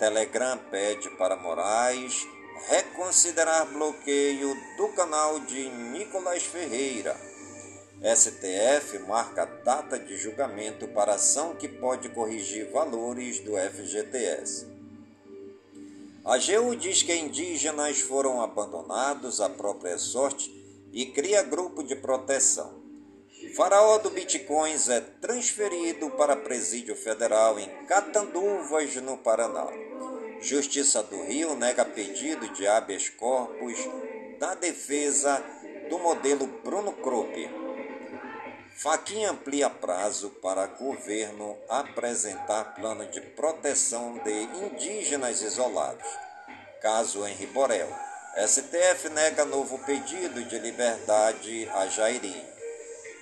Telegram 0.00 0.58
pede 0.68 1.08
para 1.10 1.36
Moraes 1.36 2.26
reconsiderar 2.68 3.66
bloqueio 3.66 4.52
do 4.76 4.88
canal 4.88 5.38
de 5.38 5.68
Nicolás 5.70 6.42
Ferreira. 6.42 7.16
STF 8.02 8.98
marca 9.06 9.46
data 9.64 9.96
de 9.96 10.16
julgamento 10.16 10.88
para 10.88 11.14
ação 11.14 11.54
que 11.54 11.68
pode 11.68 12.08
corrigir 12.08 12.68
valores 12.72 13.38
do 13.38 13.52
FGTS. 13.52 14.66
A 16.24 16.34
AGU 16.34 16.74
diz 16.74 17.04
que 17.04 17.14
indígenas 17.14 18.00
foram 18.00 18.40
abandonados 18.40 19.40
à 19.40 19.48
própria 19.48 19.96
sorte 19.98 20.57
e 20.98 21.06
cria 21.06 21.44
grupo 21.44 21.84
de 21.84 21.94
proteção. 21.94 22.82
Faraó 23.54 23.98
do 23.98 24.10
Bitcoins 24.10 24.88
é 24.88 25.00
transferido 25.00 26.10
para 26.10 26.34
presídio 26.34 26.96
federal 26.96 27.56
em 27.56 27.68
Catanduvas, 27.86 28.96
no 28.96 29.16
Paraná. 29.16 29.68
Justiça 30.40 31.00
do 31.04 31.22
Rio 31.22 31.54
nega 31.54 31.84
pedido 31.84 32.48
de 32.48 32.66
habeas 32.66 33.08
corpus 33.10 33.78
da 34.40 34.56
defesa 34.56 35.40
do 35.88 36.00
modelo 36.00 36.48
Bruno 36.64 36.92
Krupp. 36.94 37.48
Faquinha 38.74 39.30
amplia 39.30 39.70
prazo 39.70 40.30
para 40.42 40.66
governo 40.66 41.56
apresentar 41.68 42.74
plano 42.74 43.06
de 43.06 43.20
proteção 43.20 44.18
de 44.24 44.32
indígenas 44.66 45.42
isolados. 45.42 46.08
Caso 46.82 47.24
Henri 47.24 47.46
Borel. 47.46 48.07
STF 48.36 49.08
nega 49.10 49.44
novo 49.44 49.78
pedido 49.80 50.44
de 50.44 50.58
liberdade 50.58 51.68
a 51.74 51.88
Jairim. 51.88 52.40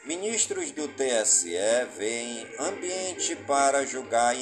Ministros 0.04 0.70
do 0.72 0.88
TSE 0.88 1.56
veem 1.96 2.46
ambiente 2.58 3.34
para 3.36 3.86
julgar 3.86 4.34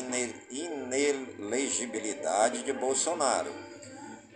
inelegibilidade 0.51 2.63
de 2.63 2.73
Bolsonaro. 2.73 3.53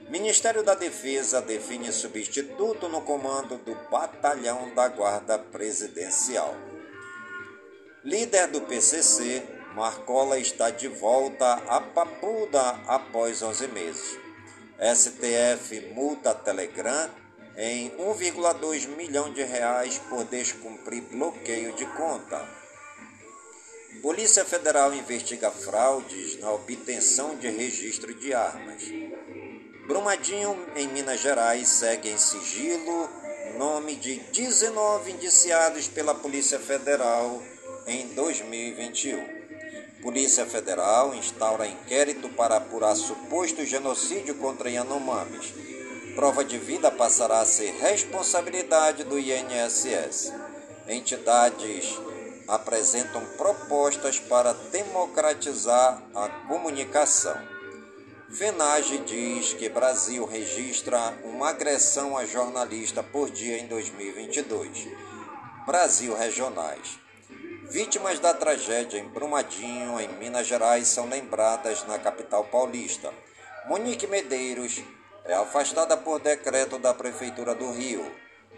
Ministério 0.09 0.62
da 0.62 0.75
Defesa 0.75 1.41
define 1.43 1.93
substituto 1.93 2.88
no 2.88 3.03
comando 3.03 3.59
do 3.59 3.75
Batalhão 3.91 4.75
da 4.75 4.88
Guarda 4.88 5.38
Presidencial. 5.38 6.55
Líder 8.05 8.47
do 8.49 8.62
PCC, 8.62 9.43
Marcola 9.75 10.38
está 10.38 10.71
de 10.71 10.88
volta 10.88 11.55
a 11.69 11.81
Papuda 11.81 12.81
após 12.87 13.43
11 13.43 13.69
meses. 13.69 14.28
STF 14.79 15.93
multa 15.93 16.33
Telegram 16.35 17.11
em 17.57 17.91
1,2 17.91 18.87
milhão 18.97 19.33
de 19.33 19.43
reais 19.43 19.99
por 20.09 20.25
descumprir 20.25 21.03
bloqueio 21.11 21.73
de 21.75 21.85
conta. 21.87 22.49
Polícia 24.01 24.45
Federal 24.45 24.95
investiga 24.95 25.51
fraudes 25.51 26.38
na 26.38 26.53
obtenção 26.53 27.37
de 27.37 27.49
registro 27.49 28.14
de 28.14 28.33
armas. 28.33 28.85
Brumadinho, 29.88 30.57
em 30.77 30.87
Minas 30.87 31.21
Gerais, 31.21 31.69
segue 31.69 32.11
em 32.11 32.19
sigilo 32.19 33.11
nome 33.59 33.97
de 33.97 34.21
19 34.33 35.11
indiciados 35.11 35.88
pela 35.88 36.14
Polícia 36.14 36.61
Federal 36.61 37.43
em 37.87 38.07
2021. 38.14 39.38
Polícia 40.03 40.47
Federal 40.47 41.15
instaura 41.15 41.67
inquérito 41.67 42.29
para 42.31 42.57
apurar 42.57 42.95
suposto 42.95 43.65
genocídio 43.65 44.35
contra 44.37 44.71
Yanomamis 44.71 45.53
prova 46.19 46.45
de 46.45 46.59
vida 46.59 46.91
passará 46.91 47.39
a 47.39 47.47
ser 47.47 47.71
responsabilidade 47.81 49.05
do 49.05 49.17
INSS. 49.17 50.33
Entidades 50.89 51.97
apresentam 52.49 53.25
propostas 53.37 54.19
para 54.19 54.53
democratizar 54.73 56.03
a 56.13 56.29
comunicação. 56.49 57.37
FENAGE 58.33 58.99
diz 59.07 59.53
que 59.53 59.69
Brasil 59.69 60.27
registra 60.27 61.17
uma 61.23 61.51
agressão 61.51 62.19
a 62.19 62.25
jornalista 62.25 63.01
por 63.01 63.31
dia 63.31 63.57
em 63.57 63.69
2022. 63.69 64.89
Brasil 65.65 66.17
Regionais. 66.17 66.99
Vítimas 67.70 68.18
da 68.18 68.33
tragédia 68.33 68.98
em 68.98 69.07
Brumadinho, 69.07 70.00
em 70.00 70.09
Minas 70.14 70.46
Gerais, 70.46 70.88
são 70.88 71.07
lembradas 71.07 71.87
na 71.87 71.98
capital 71.98 72.44
paulista. 72.44 73.12
Monique 73.66 74.07
Medeiros 74.07 74.83
é 75.26 75.35
afastada 75.35 75.94
por 75.94 76.18
decreto 76.18 76.78
da 76.78 76.94
Prefeitura 76.94 77.54
do 77.54 77.70
Rio. 77.70 78.11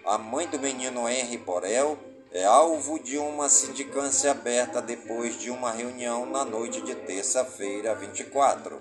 A 0.06 0.16
mãe 0.16 0.46
do 0.46 0.60
menino 0.60 1.08
Henry 1.08 1.38
Borel 1.38 1.98
é 2.30 2.44
alvo 2.44 3.00
de 3.00 3.18
uma 3.18 3.48
sindicância 3.48 4.30
aberta 4.30 4.80
depois 4.80 5.36
de 5.36 5.50
uma 5.50 5.72
reunião 5.72 6.24
na 6.24 6.44
noite 6.44 6.80
de 6.80 6.94
terça-feira 6.94 7.96
24. 7.96 8.80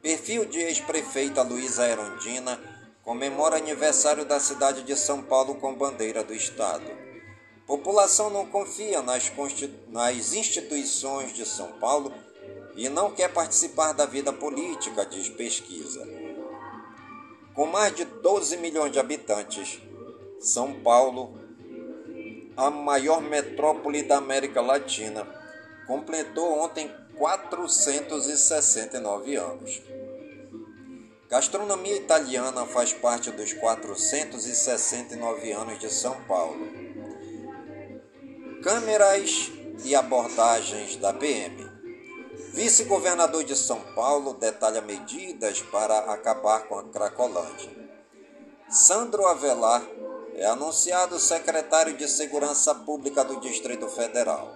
Perfil 0.00 0.46
de 0.46 0.60
ex-prefeita 0.60 1.42
Luísa 1.42 1.86
Erondina 1.86 2.58
comemora 3.02 3.58
aniversário 3.58 4.24
da 4.24 4.40
cidade 4.40 4.82
de 4.82 4.96
São 4.96 5.22
Paulo 5.22 5.56
com 5.56 5.74
bandeira 5.74 6.24
do 6.24 6.32
Estado. 6.32 7.01
População 7.66 8.30
não 8.30 8.46
confia 8.46 9.02
nas, 9.02 9.32
nas 9.88 10.34
instituições 10.34 11.32
de 11.32 11.44
São 11.46 11.72
Paulo 11.72 12.12
e 12.74 12.88
não 12.88 13.12
quer 13.12 13.30
participar 13.32 13.92
da 13.92 14.06
vida 14.06 14.32
política, 14.32 15.06
diz 15.06 15.28
pesquisa. 15.28 16.04
Com 17.54 17.66
mais 17.66 17.94
de 17.94 18.04
12 18.04 18.56
milhões 18.56 18.90
de 18.92 18.98
habitantes, 18.98 19.80
São 20.40 20.80
Paulo, 20.80 21.38
a 22.56 22.68
maior 22.70 23.20
metrópole 23.20 24.02
da 24.02 24.16
América 24.18 24.60
Latina, 24.60 25.24
completou 25.86 26.58
ontem 26.58 26.90
469 27.16 29.36
anos. 29.36 29.80
Gastronomia 31.28 31.94
italiana 31.96 32.66
faz 32.66 32.92
parte 32.92 33.30
dos 33.30 33.52
469 33.54 35.52
anos 35.52 35.78
de 35.78 35.88
São 35.92 36.20
Paulo. 36.24 36.91
Câmeras 38.62 39.50
e 39.84 39.92
abordagens 39.92 40.94
da 40.94 41.12
PM. 41.12 41.68
Vice-governador 42.52 43.42
de 43.42 43.56
São 43.56 43.80
Paulo 43.92 44.34
detalha 44.34 44.80
medidas 44.80 45.60
para 45.62 45.98
acabar 46.12 46.68
com 46.68 46.78
a 46.78 46.84
Cracolândia. 46.84 47.70
Sandro 48.70 49.26
Avelar 49.26 49.82
é 50.36 50.46
anunciado 50.46 51.18
secretário 51.18 51.96
de 51.96 52.06
Segurança 52.06 52.72
Pública 52.72 53.24
do 53.24 53.40
Distrito 53.40 53.88
Federal. 53.88 54.54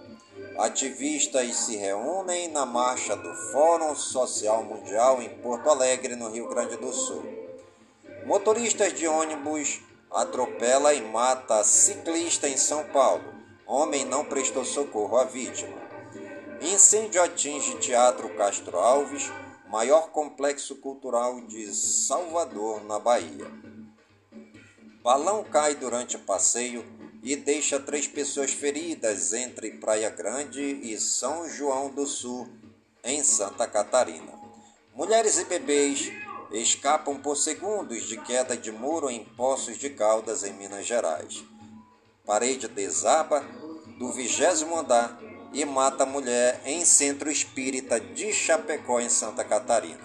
Ativistas 0.56 1.56
se 1.56 1.74
reúnem 1.74 2.46
na 2.52 2.64
marcha 2.64 3.16
do 3.16 3.34
Fórum 3.50 3.96
Social 3.96 4.62
Mundial 4.62 5.20
em 5.20 5.30
Porto 5.40 5.68
Alegre, 5.68 6.14
no 6.14 6.30
Rio 6.30 6.48
Grande 6.48 6.76
do 6.76 6.92
Sul. 6.92 7.24
Motoristas 8.24 8.94
de 8.94 9.08
ônibus 9.08 9.80
atropela 10.12 10.94
e 10.94 11.02
mata 11.02 11.64
ciclista 11.64 12.48
em 12.48 12.56
São 12.56 12.84
Paulo. 12.84 13.35
Homem 13.66 14.04
não 14.04 14.24
prestou 14.24 14.64
socorro 14.64 15.16
à 15.16 15.24
vítima. 15.24 15.76
Incêndio 16.60 17.20
atinge 17.20 17.76
Teatro 17.78 18.28
Castro 18.36 18.78
Alves, 18.78 19.28
maior 19.68 20.10
complexo 20.10 20.76
cultural 20.76 21.40
de 21.40 21.74
Salvador, 21.74 22.84
na 22.84 23.00
Bahia. 23.00 23.50
Balão 25.02 25.42
cai 25.42 25.74
durante 25.74 26.16
passeio 26.16 26.84
e 27.24 27.34
deixa 27.34 27.80
três 27.80 28.06
pessoas 28.06 28.52
feridas 28.52 29.32
entre 29.32 29.72
Praia 29.72 30.10
Grande 30.10 30.62
e 30.62 30.96
São 31.00 31.48
João 31.48 31.90
do 31.90 32.06
Sul, 32.06 32.48
em 33.02 33.24
Santa 33.24 33.66
Catarina. 33.66 34.32
Mulheres 34.94 35.38
e 35.38 35.44
bebês 35.44 36.12
escapam 36.52 37.18
por 37.18 37.36
segundos 37.36 38.04
de 38.04 38.16
queda 38.16 38.56
de 38.56 38.70
muro 38.70 39.10
em 39.10 39.24
Poços 39.24 39.76
de 39.76 39.90
Caldas, 39.90 40.44
em 40.44 40.52
Minas 40.52 40.86
Gerais. 40.86 41.44
Parede 42.26 42.66
desaba 42.66 43.40
do 43.98 44.10
vigésimo 44.10 44.76
andar 44.76 45.16
e 45.52 45.64
mata 45.64 46.02
a 46.02 46.06
mulher 46.06 46.60
em 46.64 46.84
centro 46.84 47.30
espírita 47.30 48.00
de 48.00 48.32
Chapecó, 48.32 48.98
em 48.98 49.08
Santa 49.08 49.44
Catarina. 49.44 50.04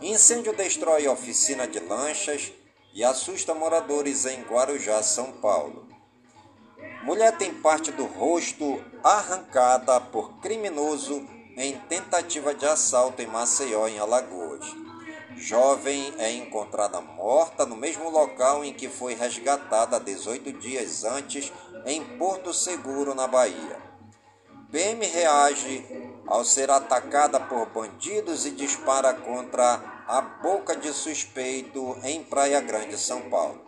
Incêndio 0.00 0.54
destrói 0.54 1.08
oficina 1.08 1.66
de 1.66 1.80
lanchas 1.80 2.52
e 2.94 3.02
assusta 3.02 3.52
moradores 3.52 4.24
em 4.26 4.42
Guarujá, 4.42 5.02
São 5.02 5.32
Paulo. 5.32 5.88
Mulher 7.02 7.36
tem 7.36 7.52
parte 7.52 7.90
do 7.90 8.04
rosto 8.04 8.82
arrancada 9.02 10.00
por 10.00 10.40
criminoso 10.40 11.26
em 11.56 11.78
tentativa 11.88 12.54
de 12.54 12.64
assalto 12.64 13.20
em 13.20 13.26
Maceió, 13.26 13.88
em 13.88 13.98
Alagoas. 13.98 14.83
Jovem 15.36 16.14
é 16.18 16.32
encontrada 16.32 17.00
morta 17.00 17.66
no 17.66 17.76
mesmo 17.76 18.08
local 18.08 18.64
em 18.64 18.72
que 18.72 18.88
foi 18.88 19.14
resgatada 19.14 20.00
18 20.00 20.52
dias 20.54 21.04
antes, 21.04 21.52
em 21.84 22.02
Porto 22.16 22.52
Seguro, 22.52 23.14
na 23.14 23.26
Bahia. 23.26 23.78
PM 24.70 25.04
reage 25.06 25.84
ao 26.26 26.44
ser 26.44 26.70
atacada 26.70 27.38
por 27.38 27.66
bandidos 27.66 28.46
e 28.46 28.50
dispara 28.50 29.12
contra 29.14 30.04
a 30.06 30.20
boca 30.20 30.76
de 30.76 30.92
suspeito 30.92 31.96
em 32.02 32.22
Praia 32.22 32.60
Grande, 32.60 32.98
São 32.98 33.22
Paulo. 33.30 33.60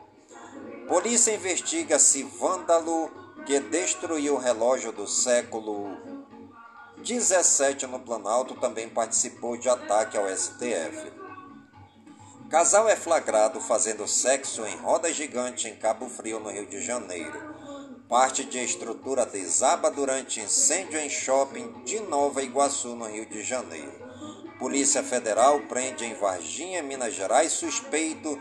Polícia 0.89 1.35
investiga 1.35 1.99
se 1.99 2.23
vândalo 2.23 3.11
que 3.45 3.61
destruiu 3.61 4.35
o 4.35 4.39
relógio 4.39 4.93
do 4.93 5.07
século 5.07 5.97
17 7.07 7.87
no 7.87 8.01
Planalto 8.01 8.55
também 8.57 8.89
participou 8.89 9.57
de 9.57 9.69
ataque 9.69 10.17
ao 10.17 10.29
STF. 10.29 11.26
Casal 12.51 12.89
é 12.89 12.95
flagrado 12.95 13.61
fazendo 13.61 14.07
sexo 14.07 14.65
em 14.65 14.77
roda 14.77 15.13
gigante 15.13 15.69
em 15.69 15.75
Cabo 15.75 16.09
Frio, 16.09 16.39
no 16.39 16.49
Rio 16.49 16.65
de 16.65 16.81
Janeiro. 16.81 17.55
Parte 18.09 18.45
de 18.45 18.63
estrutura 18.63 19.27
desaba 19.27 19.91
durante 19.91 20.41
incêndio 20.41 21.01
em 21.01 21.11
shopping 21.11 21.83
de 21.85 21.99
Nova 21.99 22.41
Iguaçu, 22.43 22.95
no 22.95 23.07
Rio 23.07 23.27
de 23.27 23.43
Janeiro. 23.43 23.93
Polícia 24.61 25.03
Federal 25.03 25.61
prende 25.63 26.05
em 26.05 26.15
Varginha, 26.15 26.85
Minas 26.85 27.15
Gerais, 27.15 27.51
suspeito 27.51 28.39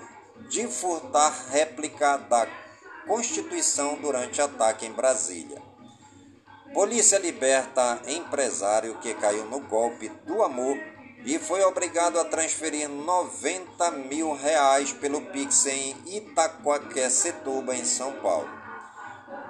de 0.50 0.68
furtar 0.68 1.34
réplica 1.50 2.18
da 2.18 2.48
Constituição 3.08 3.96
durante 3.96 4.40
ataque 4.40 4.86
em 4.86 4.92
Brasília. 4.92 5.60
Polícia 6.76 7.18
liberta 7.18 8.02
empresário 8.08 9.00
que 9.00 9.16
caiu 9.16 9.46
no 9.46 9.62
golpe 9.62 10.10
do 10.26 10.44
amor 10.44 10.78
e 11.26 11.40
foi 11.40 11.64
obrigado 11.64 12.20
a 12.20 12.26
transferir 12.26 12.88
90 12.88 13.92
mil 13.92 14.34
reais 14.34 14.94
pelo 14.94 15.22
Pix 15.22 15.66
em 15.66 15.96
Itaquaquecetuba, 16.06 17.76
em 17.76 17.84
São 17.84 18.14
Paulo. 18.22 18.48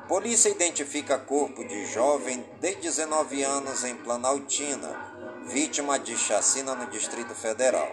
Polícia 0.08 0.50
identifica 0.50 1.18
corpo 1.18 1.66
de 1.66 1.86
jovem 1.88 2.46
de 2.62 2.76
19 2.76 3.44
anos 3.44 3.84
em 3.84 3.96
Planaltina, 3.96 5.44
vítima 5.48 6.00
de 6.00 6.16
chacina 6.18 6.76
no 6.76 6.86
Distrito 6.88 7.36
Federal. 7.36 7.92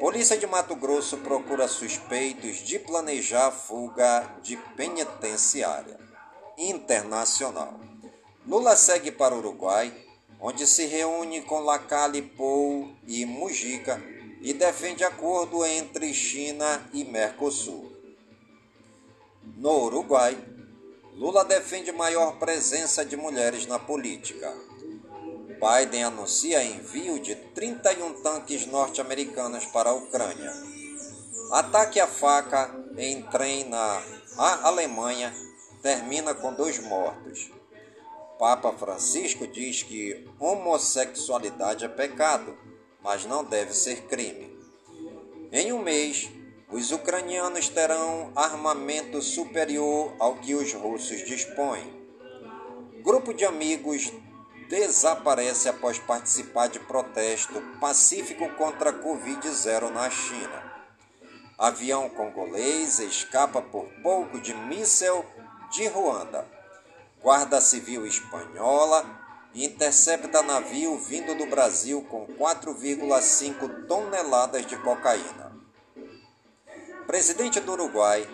Polícia 0.00 0.36
de 0.36 0.46
Mato 0.46 0.74
Grosso 0.74 1.18
procura 1.18 1.68
suspeitos 1.68 2.56
de 2.56 2.80
planejar 2.80 3.52
fuga 3.52 4.28
de 4.42 4.56
penitenciária 4.76 5.98
internacional. 6.58 7.78
Lula 8.46 8.74
segue 8.74 9.12
para 9.12 9.34
o 9.34 9.38
Uruguai, 9.38 10.03
onde 10.40 10.66
se 10.66 10.86
reúne 10.86 11.42
com 11.42 11.60
Lacalle 11.60 12.22
Pou 12.22 12.90
e 13.06 13.24
Mujica 13.24 14.02
e 14.40 14.52
defende 14.52 15.04
acordo 15.04 15.64
entre 15.64 16.12
China 16.12 16.88
e 16.92 17.04
Mercosul. 17.04 17.92
No 19.56 19.84
Uruguai, 19.84 20.36
Lula 21.14 21.44
defende 21.44 21.92
maior 21.92 22.38
presença 22.38 23.04
de 23.04 23.16
mulheres 23.16 23.66
na 23.66 23.78
política. 23.78 24.52
Biden 25.54 26.04
anuncia 26.04 26.62
envio 26.62 27.18
de 27.18 27.34
31 27.34 28.22
tanques 28.22 28.66
norte-americanos 28.66 29.64
para 29.66 29.90
a 29.90 29.94
Ucrânia. 29.94 30.52
Ataque 31.52 32.00
à 32.00 32.06
faca 32.06 32.74
em 32.98 33.22
trem 33.22 33.64
na 33.68 34.02
Alemanha 34.36 35.32
termina 35.80 36.34
com 36.34 36.52
dois 36.52 36.80
mortos. 36.80 37.53
Papa 38.38 38.72
Francisco 38.72 39.46
diz 39.46 39.82
que 39.82 40.28
homossexualidade 40.40 41.84
é 41.84 41.88
pecado, 41.88 42.56
mas 43.02 43.24
não 43.24 43.44
deve 43.44 43.72
ser 43.72 44.02
crime. 44.02 44.58
Em 45.52 45.72
um 45.72 45.80
mês, 45.80 46.28
os 46.68 46.90
ucranianos 46.90 47.68
terão 47.68 48.32
armamento 48.34 49.22
superior 49.22 50.12
ao 50.18 50.36
que 50.36 50.54
os 50.54 50.72
russos 50.72 51.24
dispõem. 51.24 52.04
Grupo 53.02 53.32
de 53.32 53.44
amigos 53.44 54.12
desaparece 54.68 55.68
após 55.68 55.98
participar 56.00 56.66
de 56.68 56.80
protesto 56.80 57.60
pacífico 57.80 58.48
contra 58.56 58.90
a 58.90 58.92
Covid-0 58.92 59.90
na 59.90 60.10
China. 60.10 60.72
Avião 61.56 62.08
congolês 62.08 62.98
escapa 62.98 63.62
por 63.62 63.86
pouco 64.02 64.40
de 64.40 64.52
míssel 64.52 65.24
de 65.70 65.86
Ruanda. 65.86 66.53
Guarda 67.24 67.58
Civil 67.58 68.04
espanhola 68.04 69.02
intercepta 69.54 70.42
navio 70.42 70.98
vindo 70.98 71.34
do 71.34 71.46
Brasil 71.46 72.02
com 72.02 72.26
4,5 72.26 73.86
toneladas 73.86 74.66
de 74.66 74.76
cocaína. 74.76 75.50
Presidente 77.06 77.60
do 77.60 77.72
Uruguai 77.72 78.28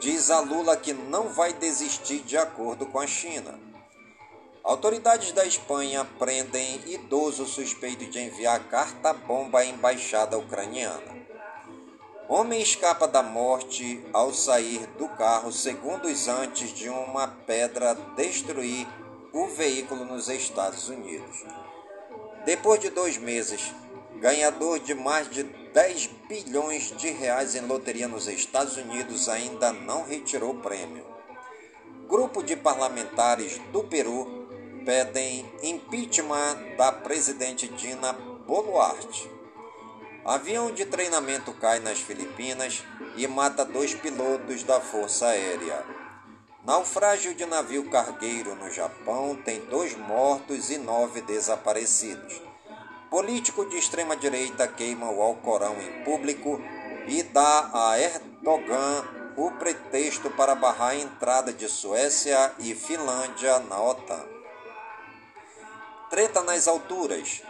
diz 0.00 0.30
a 0.30 0.40
Lula 0.40 0.76
que 0.76 0.92
não 0.92 1.28
vai 1.28 1.52
desistir 1.52 2.22
de 2.22 2.36
acordo 2.36 2.86
com 2.86 2.98
a 2.98 3.06
China. 3.06 3.56
Autoridades 4.64 5.30
da 5.30 5.46
Espanha 5.46 6.04
prendem 6.18 6.82
idoso 6.92 7.46
suspeito 7.46 8.04
de 8.06 8.18
enviar 8.18 8.64
carta-bomba 8.64 9.60
à 9.60 9.64
embaixada 9.64 10.36
ucraniana. 10.36 11.23
Homem 12.26 12.62
escapa 12.62 13.06
da 13.06 13.22
morte 13.22 14.02
ao 14.10 14.32
sair 14.32 14.86
do 14.96 15.06
carro 15.08 15.52
segundos 15.52 16.26
antes 16.26 16.70
de 16.70 16.88
uma 16.88 17.28
pedra 17.28 17.94
destruir 18.16 18.86
o 19.30 19.46
veículo 19.48 20.06
nos 20.06 20.30
Estados 20.30 20.88
Unidos. 20.88 21.44
Depois 22.46 22.80
de 22.80 22.88
dois 22.88 23.18
meses, 23.18 23.74
ganhador 24.16 24.78
de 24.78 24.94
mais 24.94 25.28
de 25.28 25.42
10 25.42 26.06
bilhões 26.26 26.96
de 26.96 27.10
reais 27.10 27.54
em 27.54 27.66
loteria 27.66 28.08
nos 28.08 28.26
Estados 28.26 28.78
Unidos, 28.78 29.28
ainda 29.28 29.70
não 29.70 30.04
retirou 30.04 30.52
o 30.52 30.60
prêmio. 30.62 31.04
Grupo 32.08 32.42
de 32.42 32.56
parlamentares 32.56 33.58
do 33.70 33.84
Peru 33.84 34.48
pedem 34.86 35.44
impeachment 35.62 36.76
da 36.78 36.90
presidente 36.90 37.68
Dina 37.68 38.14
Boluarte. 38.46 39.33
Avião 40.24 40.72
de 40.72 40.86
treinamento 40.86 41.52
cai 41.52 41.80
nas 41.80 41.98
Filipinas 41.98 42.82
e 43.14 43.26
mata 43.26 43.62
dois 43.62 43.92
pilotos 43.94 44.62
da 44.62 44.80
Força 44.80 45.26
Aérea. 45.26 45.84
Naufrágio 46.64 47.34
de 47.34 47.44
navio 47.44 47.90
cargueiro 47.90 48.54
no 48.54 48.70
Japão 48.70 49.36
tem 49.44 49.60
dois 49.66 49.94
mortos 49.94 50.70
e 50.70 50.78
nove 50.78 51.20
desaparecidos. 51.20 52.40
Político 53.10 53.66
de 53.66 53.76
extrema-direita 53.76 54.66
queima 54.66 55.10
o 55.10 55.20
Alcorão 55.20 55.76
em 55.78 56.04
público 56.04 56.58
e 57.06 57.22
dá 57.22 57.70
a 57.74 58.00
Erdogan 58.00 59.04
o 59.36 59.50
pretexto 59.50 60.30
para 60.30 60.54
barrar 60.54 60.92
a 60.92 60.96
entrada 60.96 61.52
de 61.52 61.68
Suécia 61.68 62.50
e 62.60 62.74
Finlândia 62.74 63.58
na 63.58 63.78
OTAN. 63.78 64.24
Treta 66.08 66.42
nas 66.42 66.66
alturas. 66.66 67.42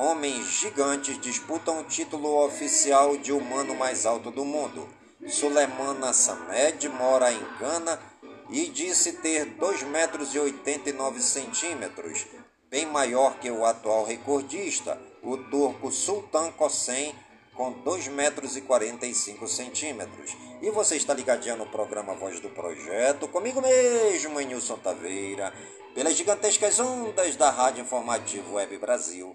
Homens 0.00 0.46
gigantes 0.60 1.20
disputam 1.20 1.80
o 1.80 1.84
título 1.84 2.44
oficial 2.46 3.16
de 3.16 3.32
humano 3.32 3.74
mais 3.74 4.06
alto 4.06 4.30
do 4.30 4.44
mundo. 4.44 4.88
Suleiman 5.26 6.12
Samed 6.12 6.88
mora 6.88 7.32
em 7.32 7.42
Gana 7.58 8.00
e 8.48 8.68
disse 8.68 9.14
ter 9.14 9.56
2,89 9.56 9.86
metros 9.86 10.34
e 10.36 10.38
89 10.38 11.20
centímetros, 11.20 12.26
bem 12.70 12.86
maior 12.86 13.40
que 13.40 13.50
o 13.50 13.64
atual 13.64 14.04
recordista, 14.04 14.96
o 15.20 15.36
turco 15.36 15.90
Sultan 15.90 16.52
Kosen, 16.52 17.12
com 17.56 17.72
2 17.72 18.06
metros 18.06 18.56
e 18.56 18.60
45 18.60 19.48
centímetros. 19.48 20.36
E 20.62 20.70
você 20.70 20.94
está 20.94 21.12
ligadinho 21.12 21.56
no 21.56 21.66
programa 21.66 22.14
Voz 22.14 22.38
do 22.38 22.50
Projeto, 22.50 23.26
comigo 23.26 23.60
mesmo, 23.60 24.38
Nilson 24.38 24.76
Taveira, 24.76 25.52
pelas 25.92 26.14
gigantescas 26.14 26.78
ondas 26.78 27.34
da 27.34 27.50
Rádio 27.50 27.82
Informativo 27.82 28.54
Web 28.54 28.78
Brasil, 28.78 29.34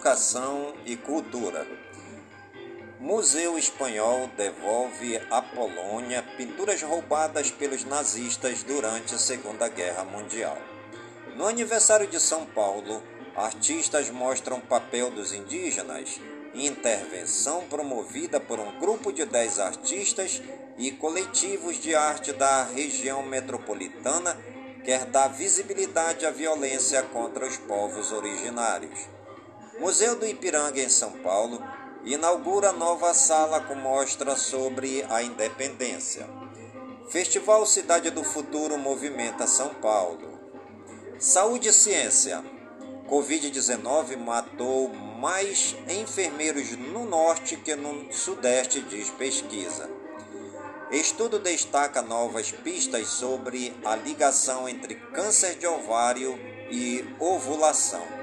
Educação 0.00 0.72
e 0.86 0.96
Cultura. 0.96 1.66
Museu 2.98 3.58
Espanhol 3.58 4.30
devolve 4.34 5.20
à 5.30 5.42
Polônia 5.42 6.24
pinturas 6.38 6.80
roubadas 6.80 7.50
pelos 7.50 7.84
nazistas 7.84 8.62
durante 8.62 9.14
a 9.14 9.18
Segunda 9.18 9.68
Guerra 9.68 10.02
Mundial. 10.04 10.56
No 11.36 11.46
aniversário 11.46 12.06
de 12.06 12.18
São 12.18 12.46
Paulo, 12.46 13.02
artistas 13.36 14.08
mostram 14.08 14.56
o 14.56 14.62
papel 14.62 15.10
dos 15.10 15.34
indígenas, 15.34 16.18
intervenção 16.54 17.66
promovida 17.66 18.40
por 18.40 18.58
um 18.58 18.80
grupo 18.80 19.12
de 19.12 19.26
dez 19.26 19.58
artistas 19.58 20.40
e 20.78 20.90
coletivos 20.92 21.78
de 21.78 21.94
arte 21.94 22.32
da 22.32 22.64
região 22.64 23.22
metropolitana 23.22 24.34
quer 24.82 25.04
dar 25.04 25.28
visibilidade 25.28 26.24
à 26.24 26.30
violência 26.30 27.02
contra 27.02 27.46
os 27.46 27.58
povos 27.58 28.12
originários. 28.12 29.19
Museu 29.80 30.14
do 30.14 30.26
Ipiranga, 30.26 30.78
em 30.78 30.90
São 30.90 31.10
Paulo, 31.10 31.58
inaugura 32.04 32.70
nova 32.70 33.14
sala 33.14 33.62
com 33.62 33.74
mostra 33.74 34.36
sobre 34.36 35.02
a 35.08 35.22
independência. 35.22 36.28
Festival 37.08 37.64
Cidade 37.64 38.10
do 38.10 38.22
Futuro 38.22 38.76
movimenta 38.76 39.46
São 39.46 39.70
Paulo. 39.70 40.38
Saúde 41.18 41.70
e 41.70 41.72
ciência. 41.72 42.44
Covid-19 43.08 44.18
matou 44.18 44.90
mais 44.90 45.74
enfermeiros 45.88 46.72
no 46.72 47.06
norte 47.06 47.56
que 47.56 47.74
no 47.74 48.12
sudeste, 48.12 48.82
diz 48.82 49.08
pesquisa. 49.08 49.88
Estudo 50.90 51.38
destaca 51.38 52.02
novas 52.02 52.52
pistas 52.52 53.08
sobre 53.08 53.74
a 53.82 53.96
ligação 53.96 54.68
entre 54.68 54.96
câncer 54.96 55.54
de 55.54 55.66
ovário 55.66 56.38
e 56.70 57.02
ovulação. 57.18 58.19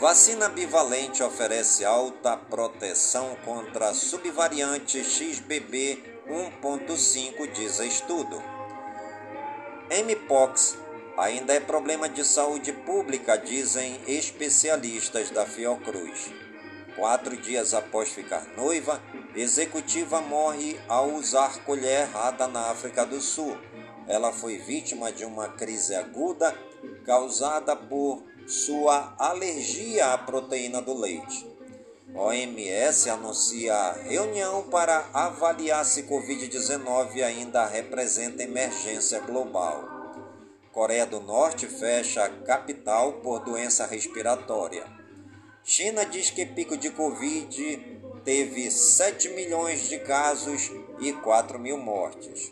Vacina 0.00 0.48
bivalente 0.48 1.24
oferece 1.24 1.84
alta 1.84 2.36
proteção 2.36 3.36
contra 3.44 3.88
a 3.88 3.94
subvariante 3.94 5.02
XBB 5.02 6.22
1.5, 6.62 7.50
diz 7.52 7.80
estudo. 7.80 8.40
Mpox 9.90 10.78
ainda 11.16 11.52
é 11.52 11.58
problema 11.58 12.08
de 12.08 12.24
saúde 12.24 12.72
pública, 12.72 13.36
dizem 13.36 14.00
especialistas 14.06 15.30
da 15.30 15.44
Fiocruz. 15.44 16.30
Quatro 16.94 17.36
dias 17.36 17.74
após 17.74 18.08
ficar 18.10 18.46
noiva, 18.56 19.02
executiva 19.34 20.20
morre 20.20 20.78
ao 20.86 21.08
usar 21.14 21.64
colher 21.64 22.02
errada 22.02 22.46
na 22.46 22.70
África 22.70 23.04
do 23.04 23.20
Sul. 23.20 23.58
Ela 24.06 24.32
foi 24.32 24.58
vítima 24.58 25.10
de 25.10 25.24
uma 25.24 25.48
crise 25.48 25.96
aguda 25.96 26.56
causada 27.04 27.74
por 27.74 28.22
sua 28.48 29.14
alergia 29.18 30.14
à 30.14 30.16
proteína 30.16 30.80
do 30.80 30.98
leite. 30.98 31.46
OMS 32.14 33.10
anuncia 33.10 33.92
reunião 34.08 34.62
para 34.70 35.10
avaliar 35.12 35.84
se 35.84 36.04
Covid-19 36.04 37.22
ainda 37.22 37.66
representa 37.66 38.42
emergência 38.42 39.20
global. 39.20 39.84
Coreia 40.72 41.04
do 41.04 41.20
Norte 41.20 41.66
fecha 41.66 42.24
a 42.24 42.30
capital 42.30 43.20
por 43.20 43.40
doença 43.40 43.84
respiratória. 43.84 44.86
China 45.62 46.06
diz 46.06 46.30
que 46.30 46.46
pico 46.46 46.74
de 46.78 46.88
Covid 46.88 48.00
teve 48.24 48.70
7 48.70 49.28
milhões 49.28 49.90
de 49.90 49.98
casos 49.98 50.72
e 51.00 51.12
4 51.12 51.58
mil 51.58 51.76
mortes. 51.76 52.50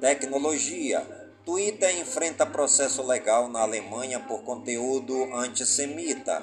Tecnologia. 0.00 1.15
Twitter 1.46 1.96
enfrenta 2.00 2.44
processo 2.44 3.06
legal 3.06 3.48
na 3.48 3.60
Alemanha 3.60 4.18
por 4.18 4.42
conteúdo 4.42 5.32
antissemita. 5.32 6.42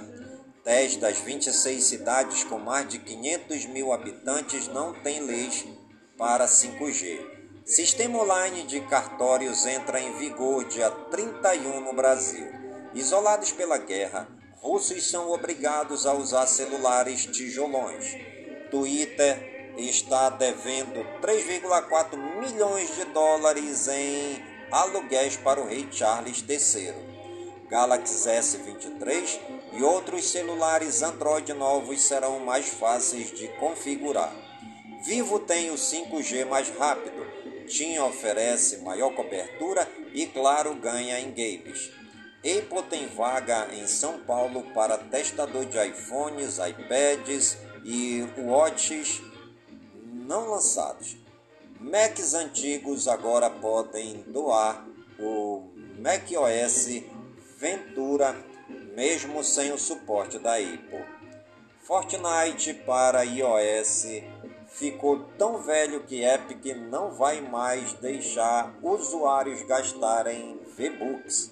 10 0.64 0.96
das 0.96 1.20
26 1.20 1.84
cidades 1.84 2.46
com 2.46 2.58
mais 2.58 2.88
de 2.88 3.00
500 3.00 3.66
mil 3.66 3.92
habitantes 3.92 4.70
não 4.70 4.94
têm 4.94 5.20
leis 5.20 5.66
para 6.18 6.46
5G. 6.46 7.20
Sistema 7.66 8.24
online 8.24 8.64
de 8.64 8.80
cartórios 8.88 9.66
entra 9.66 10.00
em 10.00 10.14
vigor 10.14 10.64
dia 10.70 10.90
31 10.90 11.82
no 11.82 11.94
Brasil. 11.94 12.48
Isolados 12.94 13.52
pela 13.52 13.78
guerra, 13.78 14.30
russos 14.62 15.12
são 15.12 15.30
obrigados 15.32 16.06
a 16.06 16.14
usar 16.14 16.48
celulares 16.48 17.26
tijolões. 17.26 18.16
Twitter 18.72 19.76
está 19.78 20.30
devendo 20.30 21.04
3,4 21.22 22.16
milhões 22.40 22.96
de 22.96 23.04
dólares 23.06 23.90
em 23.90 24.53
aluguéis 24.74 25.38
para 25.38 25.62
o 25.62 25.68
rei 25.68 25.88
Charles 25.92 26.44
III. 26.50 26.94
Galaxy 27.70 28.28
S23 28.28 29.40
e 29.74 29.84
outros 29.84 30.26
celulares 30.32 31.04
Android 31.04 31.54
novos 31.54 32.02
serão 32.02 32.40
mais 32.40 32.68
fáceis 32.68 33.32
de 33.32 33.48
configurar. 33.60 34.34
Vivo 35.06 35.40
tem 35.40 35.70
o 35.70 35.76
5G 35.76 36.46
mais 36.46 36.70
rápido, 36.78 37.24
TIM 37.68 38.00
oferece 38.00 38.78
maior 38.78 39.14
cobertura 39.14 39.88
e 40.12 40.26
Claro 40.26 40.74
ganha 40.76 41.20
em 41.20 41.30
games. 41.30 41.92
Apple 42.38 42.84
tem 42.90 43.08
vaga 43.08 43.70
em 43.74 43.88
São 43.88 44.20
Paulo 44.20 44.64
para 44.74 44.98
testador 44.98 45.66
de 45.66 45.78
iPhones, 45.88 46.58
iPads 46.58 47.58
e 47.84 48.28
Watches 48.38 49.22
não 50.04 50.50
lançados. 50.50 51.23
Macs 51.84 52.34
antigos 52.34 53.10
agora 53.10 53.50
podem 53.50 54.24
doar 54.28 54.88
o 55.20 55.68
macOS 56.00 57.04
Ventura 57.58 58.34
mesmo 58.96 59.44
sem 59.44 59.74
o 59.74 59.78
suporte 59.78 60.40
da 60.40 60.56
Apple. 60.56 61.06
Fortnite 61.82 62.74
para 62.86 63.24
iOS 63.24 64.06
ficou 64.70 65.26
tão 65.38 65.62
velho 65.62 66.06
que 66.06 66.24
Epic 66.24 66.74
não 66.90 67.12
vai 67.12 67.42
mais 67.42 67.92
deixar 67.96 68.74
usuários 68.82 69.62
gastarem 69.64 70.62
V-Bucks. 70.78 71.52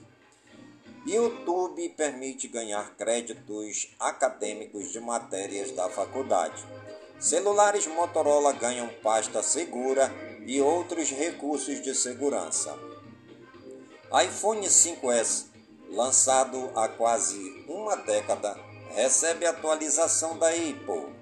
YouTube 1.05 1.89
permite 1.89 2.47
ganhar 2.47 2.95
créditos 2.95 3.93
acadêmicos 3.99 4.93
de 4.93 5.01
matérias 5.01 5.71
da 5.71 5.89
faculdade. 5.89 6.65
Celulares 7.21 7.85
Motorola 7.85 8.51
ganham 8.51 8.89
pasta 9.03 9.43
segura 9.43 10.11
e 10.43 10.59
outros 10.59 11.11
recursos 11.11 11.79
de 11.79 11.93
segurança. 11.93 12.75
iPhone 14.25 14.65
5S, 14.65 15.45
lançado 15.91 16.71
há 16.75 16.87
quase 16.87 17.63
uma 17.67 17.95
década, 17.95 18.57
recebe 18.95 19.45
atualização 19.45 20.35
da 20.39 20.49
Apple. 20.49 21.13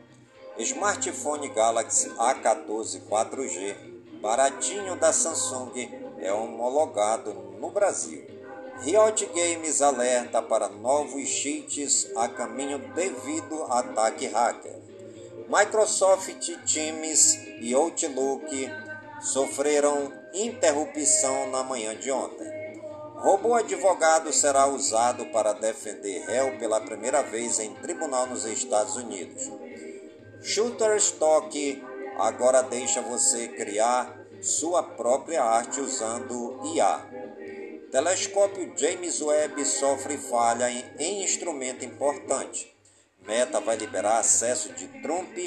Smartphone 0.60 1.50
Galaxy 1.50 2.10
A14 2.12 3.02
4G, 3.02 4.22
baratinho 4.22 4.96
da 4.96 5.12
Samsung, 5.12 5.74
é 6.18 6.32
homologado 6.32 7.34
no 7.60 7.72
Brasil. 7.72 8.26
Riot 8.84 9.26
Games 9.36 9.82
alerta 9.82 10.42
para 10.42 10.70
novos 10.70 11.28
cheats 11.28 12.10
a 12.16 12.30
caminho 12.30 12.80
devido 12.94 13.64
a 13.64 13.80
ataque 13.80 14.28
hacker. 14.28 14.79
Microsoft 15.50 16.48
Teams 16.72 17.34
e 17.60 17.74
Outlook 17.74 18.72
sofreram 19.20 20.14
interrupção 20.32 21.50
na 21.50 21.64
manhã 21.64 21.96
de 21.96 22.12
ontem. 22.12 22.48
Robô 23.16 23.56
advogado 23.56 24.32
será 24.32 24.68
usado 24.68 25.26
para 25.32 25.54
defender 25.54 26.24
réu 26.28 26.56
pela 26.60 26.80
primeira 26.80 27.24
vez 27.24 27.60
em 27.60 27.74
tribunal 27.74 28.28
nos 28.28 28.46
Estados 28.46 28.96
Unidos. 28.96 29.52
Shutterstock 30.44 31.84
agora 32.20 32.62
deixa 32.62 33.02
você 33.02 33.48
criar 33.48 34.20
sua 34.44 34.84
própria 34.84 35.44
arte 35.44 35.82
usando 35.82 36.62
IA. 36.76 37.08
Telescópio 37.92 38.72
James 38.78 39.20
Webb 39.20 39.66
sofre 39.66 40.16
falha 40.16 40.70
em, 40.70 40.86
em 41.00 41.24
instrumento 41.24 41.84
importante. 41.84 42.78
Meta 43.30 43.60
vai 43.60 43.78
liberar 43.78 44.18
acesso 44.18 44.74
de 44.74 44.88
Trump 45.04 45.38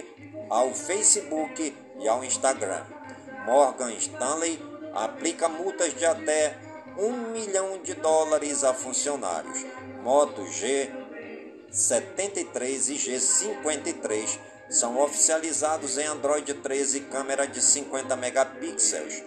ao 0.49 0.73
Facebook 0.73 1.77
e 1.99 2.07
ao 2.07 2.23
Instagram. 2.23 2.85
Morgan 3.45 3.93
Stanley 3.95 4.57
aplica 4.95 5.49
multas 5.49 5.93
de 5.93 6.07
até 6.07 6.57
1 6.97 7.33
milhão 7.33 7.83
de 7.83 7.95
dólares 7.95 8.63
a 8.63 8.73
funcionários. 8.73 9.67
Moto 10.01 10.43
G73 10.43 12.91
e 12.91 12.95
G53 12.95 14.39
são 14.71 15.01
oficializados 15.01 15.99
em 15.99 16.07
Android 16.07 16.55
13 16.55 17.01
câmera 17.01 17.49
de 17.49 17.61
50 17.61 18.15
megapixels. 18.15 19.25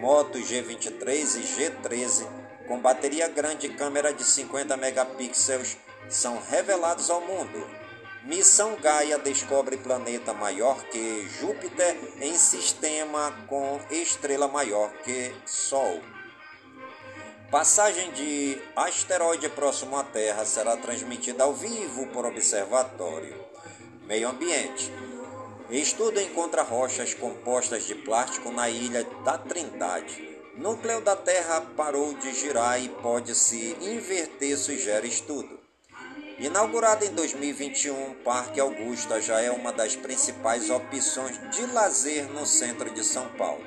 Moto 0.00 0.38
G23 0.38 1.10
e 1.10 1.42
G13 1.42 2.26
com 2.66 2.80
bateria 2.80 3.28
grande 3.28 3.66
e 3.66 3.74
câmera 3.74 4.14
de 4.14 4.24
50 4.24 4.78
megapixels 4.78 5.76
são 6.08 6.40
revelados 6.48 7.10
ao 7.10 7.20
mundo. 7.20 7.77
Missão 8.28 8.76
Gaia 8.76 9.18
descobre 9.18 9.78
planeta 9.78 10.34
maior 10.34 10.84
que 10.90 11.26
Júpiter 11.40 11.96
em 12.20 12.36
sistema 12.36 13.32
com 13.46 13.80
estrela 13.90 14.46
maior 14.46 14.92
que 15.02 15.34
Sol. 15.46 16.02
Passagem 17.50 18.12
de 18.12 18.60
asteroide 18.76 19.48
próximo 19.48 19.96
à 19.96 20.04
Terra 20.04 20.44
será 20.44 20.76
transmitida 20.76 21.44
ao 21.44 21.54
vivo 21.54 22.06
por 22.08 22.26
observatório. 22.26 23.34
Meio 24.02 24.28
Ambiente. 24.28 24.92
Estudo 25.70 26.20
encontra 26.20 26.60
rochas 26.60 27.14
compostas 27.14 27.84
de 27.84 27.94
plástico 27.94 28.52
na 28.52 28.68
ilha 28.68 29.04
da 29.24 29.38
Trindade. 29.38 30.38
Núcleo 30.54 31.00
da 31.00 31.16
Terra 31.16 31.62
parou 31.74 32.12
de 32.12 32.34
girar 32.34 32.78
e 32.78 32.90
pode 32.90 33.34
se 33.34 33.74
inverter, 33.80 34.58
sugere 34.58 35.08
estudo. 35.08 35.57
Inaugurado 36.38 37.04
em 37.04 37.10
2021, 37.10 38.14
Parque 38.22 38.60
Augusta 38.60 39.20
já 39.20 39.40
é 39.40 39.50
uma 39.50 39.72
das 39.72 39.96
principais 39.96 40.70
opções 40.70 41.36
de 41.50 41.66
lazer 41.66 42.30
no 42.30 42.46
centro 42.46 42.90
de 42.90 43.02
São 43.02 43.28
Paulo. 43.30 43.64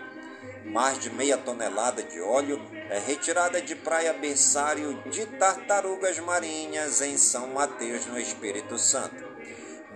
Mais 0.63 0.97
de 0.97 1.09
meia 1.09 1.38
tonelada 1.38 2.01
de 2.01 2.22
óleo 2.22 2.61
é 2.89 2.97
retirada 2.97 3.61
de 3.61 3.76
praia 3.76 4.13
berçário 4.13 5.03
de 5.09 5.26
tartarugas 5.26 6.17
marinhas 6.19 7.01
em 7.01 7.17
São 7.17 7.47
Mateus, 7.47 8.05
no 8.05 8.17
Espírito 8.17 8.80
Santo. 8.80 9.22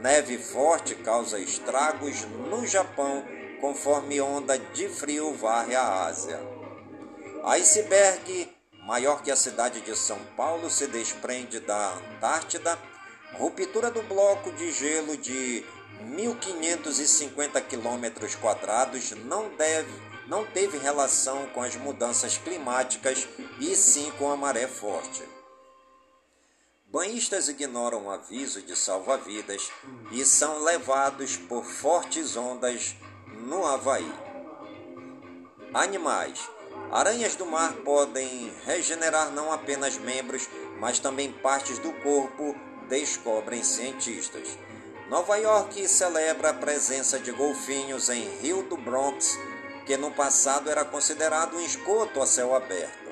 Neve 0.01 0.37
forte 0.37 0.95
causa 0.95 1.39
estragos 1.39 2.25
no 2.25 2.67
Japão, 2.67 3.23
conforme 3.61 4.19
onda 4.19 4.59
de 4.59 4.89
frio 4.89 5.33
varre 5.33 5.75
a 5.75 6.03
Ásia. 6.07 6.41
Iceberg, 7.45 8.53
maior 8.85 9.21
que 9.21 9.31
a 9.31 9.35
cidade 9.35 9.81
de 9.81 9.95
São 9.97 10.19
Paulo, 10.37 10.69
se 10.69 10.87
desprende 10.87 11.59
da 11.59 11.93
Antártida. 11.93 12.79
Ruptura 13.33 13.91
do 13.91 14.01
bloco 14.03 14.51
de 14.53 14.71
gelo 14.71 15.17
de 15.17 15.65
1.550 16.03 17.61
quilômetros 17.67 18.35
quadrados 18.35 19.11
não 19.11 19.49
deve 19.49 20.15
não 20.27 20.43
teve 20.43 20.79
relação 20.79 21.45
com 21.49 21.61
as 21.61 21.75
mudanças 21.75 22.37
climáticas 22.37 23.27
e 23.59 23.75
sim 23.75 24.11
com 24.17 24.31
a 24.31 24.35
maré 24.35 24.67
forte. 24.67 25.23
Banhistas 26.87 27.47
ignoram 27.47 28.05
o 28.05 28.09
aviso 28.09 28.61
de 28.61 28.75
salva-vidas 28.75 29.69
e 30.11 30.25
são 30.25 30.63
levados 30.63 31.37
por 31.37 31.65
fortes 31.65 32.35
ondas 32.35 32.95
no 33.27 33.65
Havaí. 33.65 34.11
Animais. 35.73 36.54
Aranhas 36.91 37.35
do 37.35 37.45
mar 37.45 37.73
podem 37.83 38.51
regenerar 38.65 39.31
não 39.31 39.51
apenas 39.51 39.97
membros, 39.97 40.47
mas 40.79 40.99
também 40.99 41.31
partes 41.31 41.79
do 41.79 41.91
corpo, 41.93 42.55
descobrem 42.87 43.63
cientistas. 43.63 44.57
Nova 45.09 45.35
York 45.37 45.87
celebra 45.87 46.49
a 46.49 46.53
presença 46.53 47.19
de 47.19 47.31
golfinhos 47.31 48.09
em 48.09 48.27
Rio 48.39 48.63
do 48.63 48.77
Bronx, 48.77 49.37
que 49.85 49.97
no 49.97 50.11
passado 50.11 50.69
era 50.69 50.83
considerado 50.83 51.57
um 51.57 51.61
esgoto 51.61 52.21
a 52.21 52.25
céu 52.25 52.55
aberto. 52.55 53.11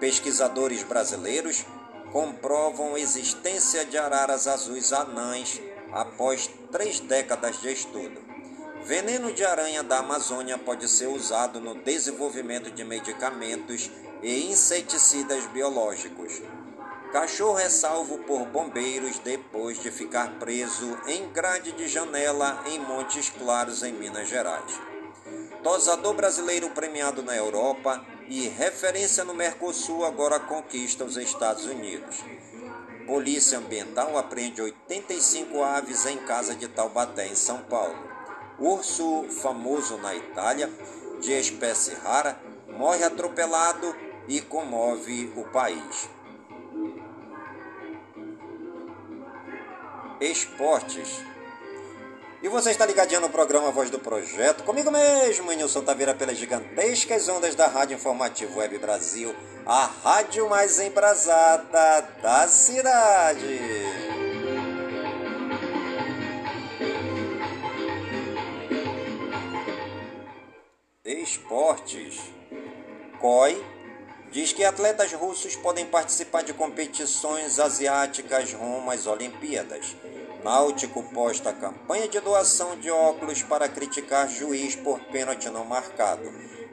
Pesquisadores 0.00 0.82
brasileiros 0.82 1.66
comprovam 2.10 2.96
existência 2.96 3.84
de 3.84 3.98
araras 3.98 4.46
azuis 4.46 4.92
anãs 4.92 5.60
após 5.92 6.48
três 6.70 6.98
décadas 7.00 7.60
de 7.60 7.70
estudo. 7.72 8.21
Veneno 8.84 9.32
de 9.32 9.44
aranha 9.44 9.82
da 9.82 9.98
Amazônia 9.98 10.58
pode 10.58 10.88
ser 10.88 11.06
usado 11.06 11.60
no 11.60 11.76
desenvolvimento 11.76 12.68
de 12.68 12.82
medicamentos 12.82 13.88
e 14.20 14.50
inseticidas 14.50 15.46
biológicos. 15.46 16.42
Cachorro 17.12 17.60
é 17.60 17.68
salvo 17.68 18.18
por 18.18 18.44
bombeiros 18.46 19.20
depois 19.20 19.80
de 19.80 19.90
ficar 19.90 20.38
preso 20.40 20.98
em 21.06 21.28
grade 21.30 21.70
de 21.72 21.86
janela 21.86 22.60
em 22.66 22.80
Montes 22.80 23.28
Claros, 23.30 23.84
em 23.84 23.92
Minas 23.92 24.28
Gerais. 24.28 24.80
Tosador 25.62 26.14
brasileiro 26.14 26.70
premiado 26.70 27.22
na 27.22 27.36
Europa 27.36 28.04
e 28.28 28.48
referência 28.48 29.24
no 29.24 29.32
Mercosul 29.32 30.04
agora 30.04 30.40
conquista 30.40 31.04
os 31.04 31.16
Estados 31.16 31.66
Unidos. 31.66 32.16
Polícia 33.06 33.58
Ambiental 33.58 34.18
apreende 34.18 34.60
85 34.60 35.62
aves 35.62 36.04
em 36.06 36.18
casa 36.18 36.54
de 36.54 36.66
Taubaté, 36.66 37.28
em 37.28 37.36
São 37.36 37.58
Paulo. 37.58 38.11
Urso 38.62 39.24
famoso 39.42 39.96
na 39.96 40.14
Itália, 40.14 40.70
de 41.20 41.32
espécie 41.32 41.94
rara, 41.94 42.38
morre 42.68 43.02
atropelado 43.02 43.92
e 44.28 44.40
comove 44.40 45.32
o 45.34 45.42
país. 45.50 46.08
Esportes. 50.20 51.24
E 52.40 52.48
você 52.48 52.70
está 52.70 52.86
ligadinho 52.86 53.20
no 53.20 53.30
programa 53.30 53.72
Voz 53.72 53.90
do 53.90 53.98
Projeto, 53.98 54.62
comigo 54.62 54.92
mesmo, 54.92 55.50
Nilson 55.50 55.82
Taveira, 55.82 56.14
pelas 56.14 56.38
gigantescas 56.38 57.28
ondas 57.28 57.56
da 57.56 57.66
Rádio 57.66 57.96
Informativo 57.96 58.60
Web 58.60 58.78
Brasil, 58.78 59.34
a 59.66 59.86
rádio 59.86 60.48
mais 60.48 60.78
embrasada 60.78 62.00
da 62.22 62.46
cidade. 62.46 63.60
Esportes. 71.12 72.20
COI 73.20 73.62
diz 74.30 74.52
que 74.52 74.64
atletas 74.64 75.12
russos 75.12 75.54
podem 75.56 75.84
participar 75.84 76.42
de 76.42 76.54
competições 76.54 77.60
asiáticas 77.60 78.52
rumo 78.52 78.90
às 78.90 79.06
Olimpíadas. 79.06 79.94
Náutico 80.42 81.02
posta 81.12 81.52
campanha 81.52 82.08
de 82.08 82.18
doação 82.18 82.76
de 82.80 82.90
óculos 82.90 83.42
para 83.42 83.68
criticar 83.68 84.28
juiz 84.28 84.74
por 84.74 84.98
pênalti 85.06 85.48
não 85.50 85.64
marcado. 85.64 86.32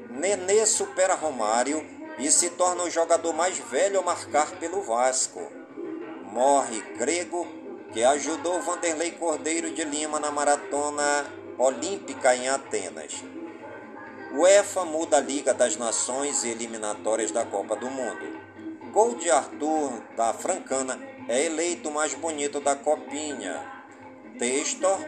Nenê 0.10 0.66
supera 0.66 1.16
Romário 1.16 1.86
e 2.18 2.32
se 2.32 2.50
torna 2.52 2.84
o 2.84 2.90
jogador 2.90 3.34
mais 3.34 3.58
velho 3.58 4.00
a 4.00 4.04
marcar 4.04 4.52
pelo 4.52 4.82
Vasco. 4.82 5.52
Morre 6.32 6.82
Grego, 6.98 7.46
que 7.92 8.04
ajudou 8.04 8.62
Vanderlei 8.62 9.12
Cordeiro 9.12 9.72
de 9.72 9.84
Lima 9.84 10.20
na 10.20 10.32
maratona 10.32 11.26
olímpica 11.58 12.36
em 12.36 12.48
Atenas. 12.48 13.22
UEFA 14.32 14.86
muda 14.86 15.18
a 15.18 15.20
Liga 15.20 15.56
das 15.56 15.76
Nações 15.76 16.44
e 16.44 16.50
eliminatórias 16.50 17.32
da 17.32 17.44
Copa 17.44 17.76
do 17.76 17.90
Mundo. 17.90 18.40
Gol 18.92 19.16
de 19.16 19.30
Arthur 19.32 19.92
da 20.16 20.34
Francana 20.34 21.00
é 21.28 21.46
eleito 21.46 21.90
mais 21.90 22.14
bonito 22.14 22.60
da 22.60 22.76
Copinha. 22.76 23.60
Textor 24.38 25.00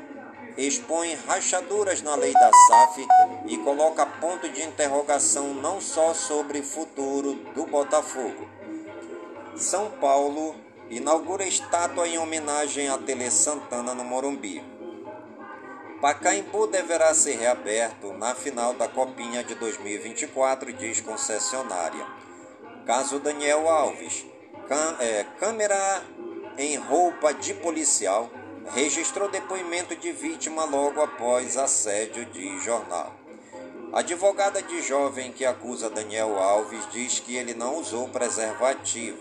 expõe 0.57 1.13
rachaduras 1.28 2.01
na 2.01 2.15
lei 2.15 2.34
da 2.34 2.51
SAF 2.67 3.07
e 3.45 3.57
coloca 3.59 4.05
ponto 4.05 4.49
de 4.49 4.63
interrogação 4.63 5.53
não 5.53 5.80
só 5.80 6.15
sobre 6.15 6.63
futuro 6.63 7.36
do 7.53 7.67
Botafogo. 7.67 8.49
São 9.55 9.91
Paulo 9.91 10.55
inaugura 10.89 11.45
estátua 11.45 12.07
em 12.07 12.17
homenagem 12.17 12.89
a 12.89 12.97
Tele 12.97 13.30
Santana 13.30 13.93
no 13.93 14.03
Morumbi. 14.03 14.81
Pacaembu 16.02 16.66
deverá 16.66 17.14
ser 17.14 17.38
reaberto 17.38 18.12
na 18.14 18.34
final 18.34 18.74
da 18.74 18.88
Copinha 18.88 19.43
de 19.43 19.54
2024, 19.54 20.74
diz 20.74 20.99
concessionária. 20.99 22.04
Caso 22.88 23.20
Daniel 23.20 23.70
Alves. 23.70 24.26
é, 24.99 25.24
câmera 25.39 26.04
em 26.58 26.76
roupa 26.76 27.36
de 27.36 27.54
policial 27.54 28.32
registrou 28.74 29.30
depoimento 29.30 29.95
de 29.95 30.12
vítima 30.12 30.66
logo 30.66 31.04
após 31.04 31.56
assédio 31.56 32.26
de 32.26 32.60
jornal. 32.62 33.14
Advogada 33.93 34.60
de 34.60 34.82
jovem 34.82 35.32
que 35.32 35.45
acusa 35.45 35.88
Daniel 35.88 36.39
Alves 36.39 36.89
diz 36.91 37.20
que 37.20 37.36
ele 37.36 37.54
não 37.54 37.78
usou 37.78 38.10
preservativo. 38.10 39.20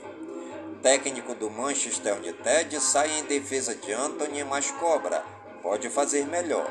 Técnico 0.82 1.34
do 1.34 1.50
Manchester 1.50 2.16
United 2.16 2.80
sai 2.80 3.18
em 3.18 3.24
defesa 3.24 3.74
de 3.74 3.92
Anthony, 3.92 4.42
mas 4.44 4.70
cobra 4.70 5.22
pode 5.70 5.88
fazer 5.88 6.26
melhor. 6.26 6.68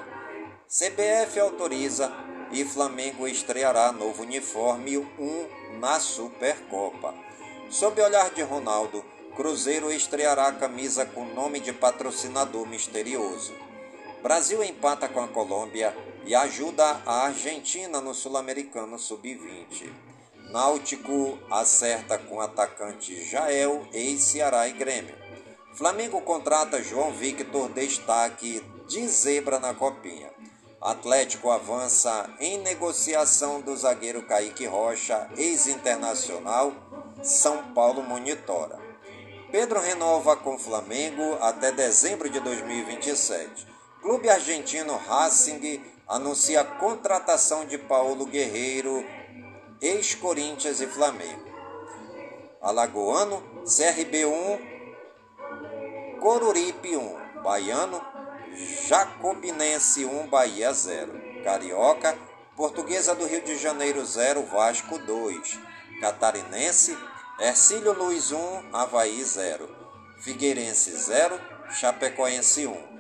CBF 0.68 1.40
autoriza 1.40 2.12
e 2.52 2.66
Flamengo 2.66 3.30
estreará 3.30 3.94
novo 3.94 4.24
uniforme 4.24 4.98
1 4.98 5.80
na 5.80 6.02
Supercopa. 6.02 7.14
Sob 7.70 8.02
olhar 8.02 8.30
de 8.32 8.42
Ronaldo, 8.42 9.02
Cruzeiro 9.38 9.90
estreará 9.90 10.50
a 10.50 10.52
camisa 10.52 11.06
com 11.06 11.24
nome 11.24 11.62
de 11.62 11.72
patrocinador 11.72 12.68
misterioso. 12.68 13.54
Brasil 14.22 14.62
empata 14.62 15.08
com 15.08 15.22
a 15.22 15.30
Colômbia 15.30 15.96
e 16.26 16.36
ajuda 16.36 17.02
a 17.06 17.28
Argentina 17.28 18.02
no 18.02 18.14
Sul-Americano 18.14 19.00
Sub-20. 19.00 19.90
Náutico 20.52 21.40
acerta 21.50 22.18
com 22.18 22.42
atacante 22.42 23.24
Jael, 23.24 23.88
ex-Ceará 23.94 24.68
e 24.68 24.74
Grêmio. 24.74 25.16
Flamengo 25.74 26.20
contrata 26.20 26.84
João 26.84 27.14
Victor, 27.14 27.70
destaque 27.70 28.62
de 28.90 29.08
zebra 29.08 29.60
na 29.60 29.74
copinha. 29.74 30.30
Atlético 30.82 31.52
avança 31.52 32.28
em 32.40 32.58
negociação 32.58 33.62
do 33.62 33.78
zagueiro 33.78 34.24
Kaique 34.24 34.66
Rocha, 34.66 35.30
ex-internacional. 35.38 36.74
São 37.22 37.72
Paulo 37.74 38.02
monitora. 38.02 38.80
Pedro 39.52 39.80
renova 39.80 40.36
com 40.36 40.58
Flamengo 40.58 41.38
até 41.40 41.72
dezembro 41.72 42.28
de 42.30 42.40
2027. 42.40 43.68
Clube 44.02 44.28
argentino 44.30 44.96
Racing 44.96 45.84
anuncia 46.08 46.62
a 46.62 46.66
contratação 46.66 47.66
de 47.66 47.78
Paulo 47.78 48.26
Guerreiro, 48.26 49.06
ex-Corinthians 49.82 50.82
e 50.82 50.88
Flamengo. 50.88 51.48
Alagoano, 52.60 53.44
CRB 53.66 54.26
1, 54.26 56.20
Coruripe 56.20 56.98
1, 56.98 57.42
Baiano, 57.44 58.09
Jacobinense 58.88 60.06
1, 60.06 60.28
Bahia 60.28 60.74
0. 60.74 61.44
Carioca, 61.44 62.18
Portuguesa 62.56 63.16
do 63.16 63.26
Rio 63.26 63.42
de 63.42 63.58
Janeiro 63.58 64.06
0, 64.06 64.44
Vasco 64.44 64.98
2. 64.98 65.60
Catarinense, 66.02 66.98
Ercílio 67.40 67.94
Luiz 67.94 68.32
1, 68.32 68.70
Havaí 68.74 69.24
0. 69.24 69.70
Figueirense 70.20 70.92
0, 70.92 71.40
Chapecoense 71.72 72.68
1. 72.68 73.00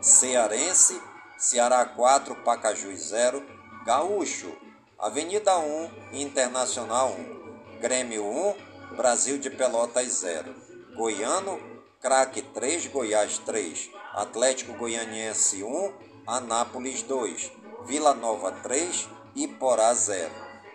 Cearense, 0.00 1.00
Ceará 1.38 1.84
4, 1.84 2.36
Pacajus 2.44 3.00
0. 3.08 3.42
Gaúcho, 3.84 4.56
Avenida 4.98 5.58
1, 5.58 5.90
Internacional 6.12 7.16
1. 7.18 7.80
Grêmio 7.80 8.24
1, 8.24 8.96
Brasil 8.96 9.38
de 9.38 9.50
Pelotas 9.50 10.06
0. 10.20 10.54
Goiano, 10.94 11.58
Craque 12.00 12.42
3, 12.42 12.86
Goiás 12.86 13.38
3. 13.38 13.90
Atlético 14.14 14.72
Goianiense 14.74 15.62
1, 15.62 15.92
Anápolis 16.26 17.02
2, 17.02 17.52
Vila 17.86 18.12
Nova 18.12 18.50
3, 18.50 19.08
Iporá 19.36 19.94
0. 19.94 20.30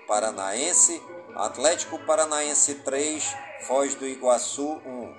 Paranaense, 0.07 1.01
Atlético 1.35 1.99
Paranaense 1.99 2.75
3, 2.75 3.35
Foz 3.67 3.93
do 3.95 4.05
Iguaçu 4.05 4.79
1, 4.85 5.15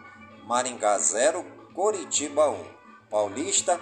Maringá 0.47 0.99
0, 0.99 1.45
Coritiba 1.75 2.49
1. 2.49 2.65
Paulista, 3.11 3.79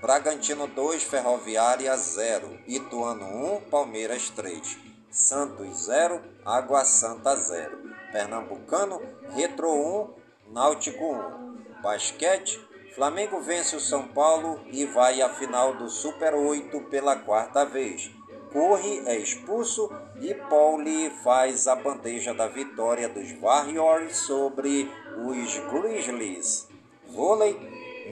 Bragantino 0.00 0.66
2, 0.66 1.02
Ferroviária 1.04 1.94
0, 1.96 2.58
Ituano 2.66 3.56
1, 3.56 3.60
Palmeiras 3.70 4.30
3, 4.30 4.78
Santos 5.10 5.84
0, 5.84 6.22
Água 6.44 6.84
Santa 6.86 7.36
0. 7.36 7.78
Pernambucano, 8.12 9.02
Retro 9.34 9.70
1, 9.70 10.52
Náutico 10.52 11.04
1. 11.04 11.82
Basquete, 11.82 12.58
Flamengo 12.94 13.40
vence 13.40 13.74
o 13.74 13.80
São 13.80 14.06
Paulo 14.06 14.60
e 14.70 14.84
vai 14.84 15.20
à 15.20 15.28
final 15.28 15.74
do 15.74 15.88
Super 15.88 16.32
8 16.32 16.80
pela 16.82 17.16
quarta 17.16 17.64
vez. 17.64 18.08
Curry 18.52 19.02
é 19.06 19.18
expulso 19.18 19.90
e 20.20 20.32
Pauli 20.32 21.10
faz 21.24 21.66
a 21.66 21.74
bandeja 21.74 22.32
da 22.32 22.46
vitória 22.46 23.08
dos 23.08 23.32
Warriors 23.32 24.18
sobre 24.18 24.88
os 25.16 25.58
Grizzlies. 25.72 26.68
Vôlei, 27.08 27.58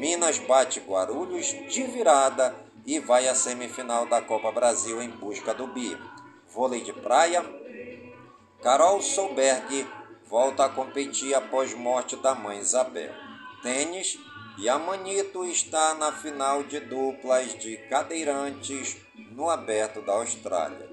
Minas 0.01 0.39
bate 0.39 0.81
Guarulhos 0.81 1.47
de 1.69 1.85
virada 1.85 2.53
e 2.85 2.99
vai 2.99 3.29
à 3.29 3.37
semifinal 3.37 4.07
da 4.07 4.21
Copa 4.21 4.51
Brasil 4.51 5.01
em 5.01 5.11
busca 5.11 5.55
do 5.55 5.69
bi. 5.69 5.97
Vôlei 6.49 6.81
de 6.81 6.93
praia, 6.93 7.45
Carol 8.61 9.01
Solberg 9.01 9.87
volta 10.27 10.65
a 10.65 10.69
competir 10.69 11.35
após 11.35 11.73
morte 11.73 12.17
da 12.17 12.35
mãe 12.35 12.59
Isabel. 12.59 13.13
Tênis, 13.63 14.19
e 14.59 14.69
a 14.69 14.79
Manito 14.79 15.45
está 15.45 15.95
na 15.95 16.13
final 16.13 16.63
de 16.63 16.81
duplas 16.81 17.59
de 17.59 17.77
cadeirantes 17.89 18.97
no 19.31 19.49
Aberto 19.49 20.03
da 20.03 20.13
Austrália. 20.13 20.89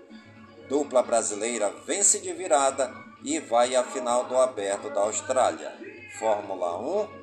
Dupla 0.68 1.03
brasileira 1.03 1.70
vence 1.86 2.20
de 2.20 2.32
virada 2.32 2.93
e 3.24 3.39
vai 3.39 3.76
à 3.76 3.84
final 3.84 4.26
do 4.26 4.38
Aberto 4.38 4.89
da 4.89 5.01
Austrália. 5.01 5.74
Fórmula 6.20 6.78
1 6.80 7.20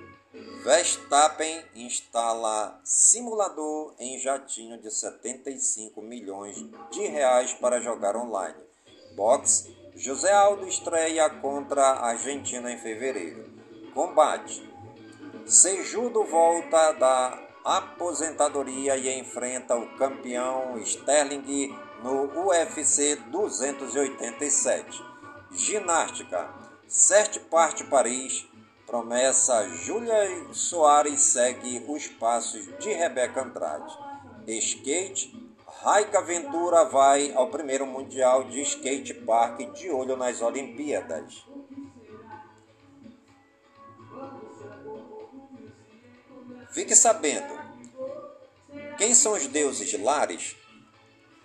Verstappen 0.63 1.65
instala 1.75 2.81
simulador 2.85 3.95
em 3.99 4.19
jatinho 4.19 4.79
de 4.79 4.91
75 4.91 6.03
milhões 6.03 6.57
de 6.91 7.07
reais 7.07 7.53
para 7.55 7.81
jogar 7.81 8.17
online. 8.17 8.57
Box 9.15 9.69
José 9.95 10.31
Aldo 10.31 10.69
estreia 10.69 11.31
contra 11.31 11.83
a 11.83 12.09
Argentina 12.09 12.71
em 12.71 12.79
fevereiro. 12.79 13.49
Combate. 13.95 14.76
Sejudo 15.47 16.25
volta 16.25 16.91
da 16.91 17.39
aposentadoria 17.65 18.97
e 18.97 19.17
enfrenta 19.17 19.77
o 19.77 19.87
campeão 19.97 20.77
Sterling 20.79 21.73
no 22.03 22.47
UFC 22.49 23.15
287. 23.31 25.05
Ginástica. 25.53 26.51
Sete 26.89 27.39
parte 27.39 27.85
Paris 27.85 28.45
Promessa 28.89 29.69
Júlia 29.69 30.53
Soares 30.53 31.21
segue 31.21 31.85
os 31.87 32.09
passos 32.09 32.67
de 32.81 32.93
Rebeca 32.93 33.45
Andrade. 33.45 33.97
Skate 34.49 35.33
Raika 35.81 36.23
Ventura 36.23 36.87
vai 36.87 37.33
ao 37.35 37.51
primeiro 37.51 37.87
Mundial 37.87 38.43
de 38.43 38.63
Skate 38.63 39.15
Park 39.15 39.61
de 39.75 39.91
olho 39.91 40.17
nas 40.17 40.43
Olimpíadas. 40.43 41.47
Fique 46.77 46.95
sabendo. 46.95 47.59
Quem 48.99 49.15
são 49.15 49.33
os 49.33 49.47
deuses 49.47 49.89
de 49.89 49.97
Lares? 49.97 50.55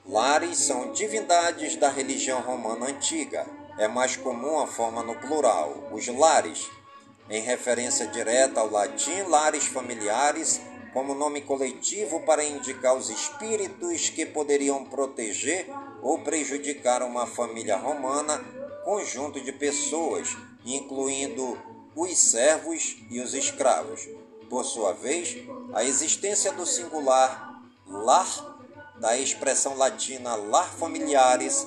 Lares 0.06 0.58
são 0.58 0.92
divindades 0.92 1.78
da 1.78 1.88
religião 1.88 2.42
romana 2.42 2.88
antiga. 2.88 3.48
É 3.78 3.88
mais 3.88 4.18
comum 4.18 4.60
a 4.60 4.68
forma 4.68 5.02
no 5.02 5.16
plural. 5.22 5.88
Os 5.94 6.06
lares 6.08 6.70
em 7.30 7.42
referência 7.42 8.08
direta 8.08 8.60
ao 8.60 8.70
latim 8.70 9.22
lares 9.22 9.68
familiares, 9.68 10.60
como 10.92 11.16
nome 11.16 11.40
coletivo 11.40 12.20
para 12.26 12.44
indicar 12.44 12.94
os 12.98 13.10
espíritos 13.10 14.10
que 14.10 14.26
poderiam 14.26 14.84
proteger 14.84 15.66
ou 16.02 16.20
prejudicar 16.20 17.02
uma 17.04 17.26
família 17.26 17.78
romana, 17.78 18.38
conjunto 18.84 19.40
de 19.40 19.54
pessoas, 19.54 20.36
incluindo 20.66 21.58
os 21.96 22.18
servos 22.18 22.98
e 23.10 23.22
os 23.22 23.34
escravos. 23.34 24.10
Por 24.52 24.66
sua 24.66 24.92
vez, 24.92 25.38
a 25.74 25.82
existência 25.82 26.52
do 26.52 26.66
singular 26.66 27.64
lar, 27.88 28.28
da 28.98 29.16
expressão 29.16 29.78
latina 29.78 30.36
lar 30.36 30.70
familiares, 30.74 31.66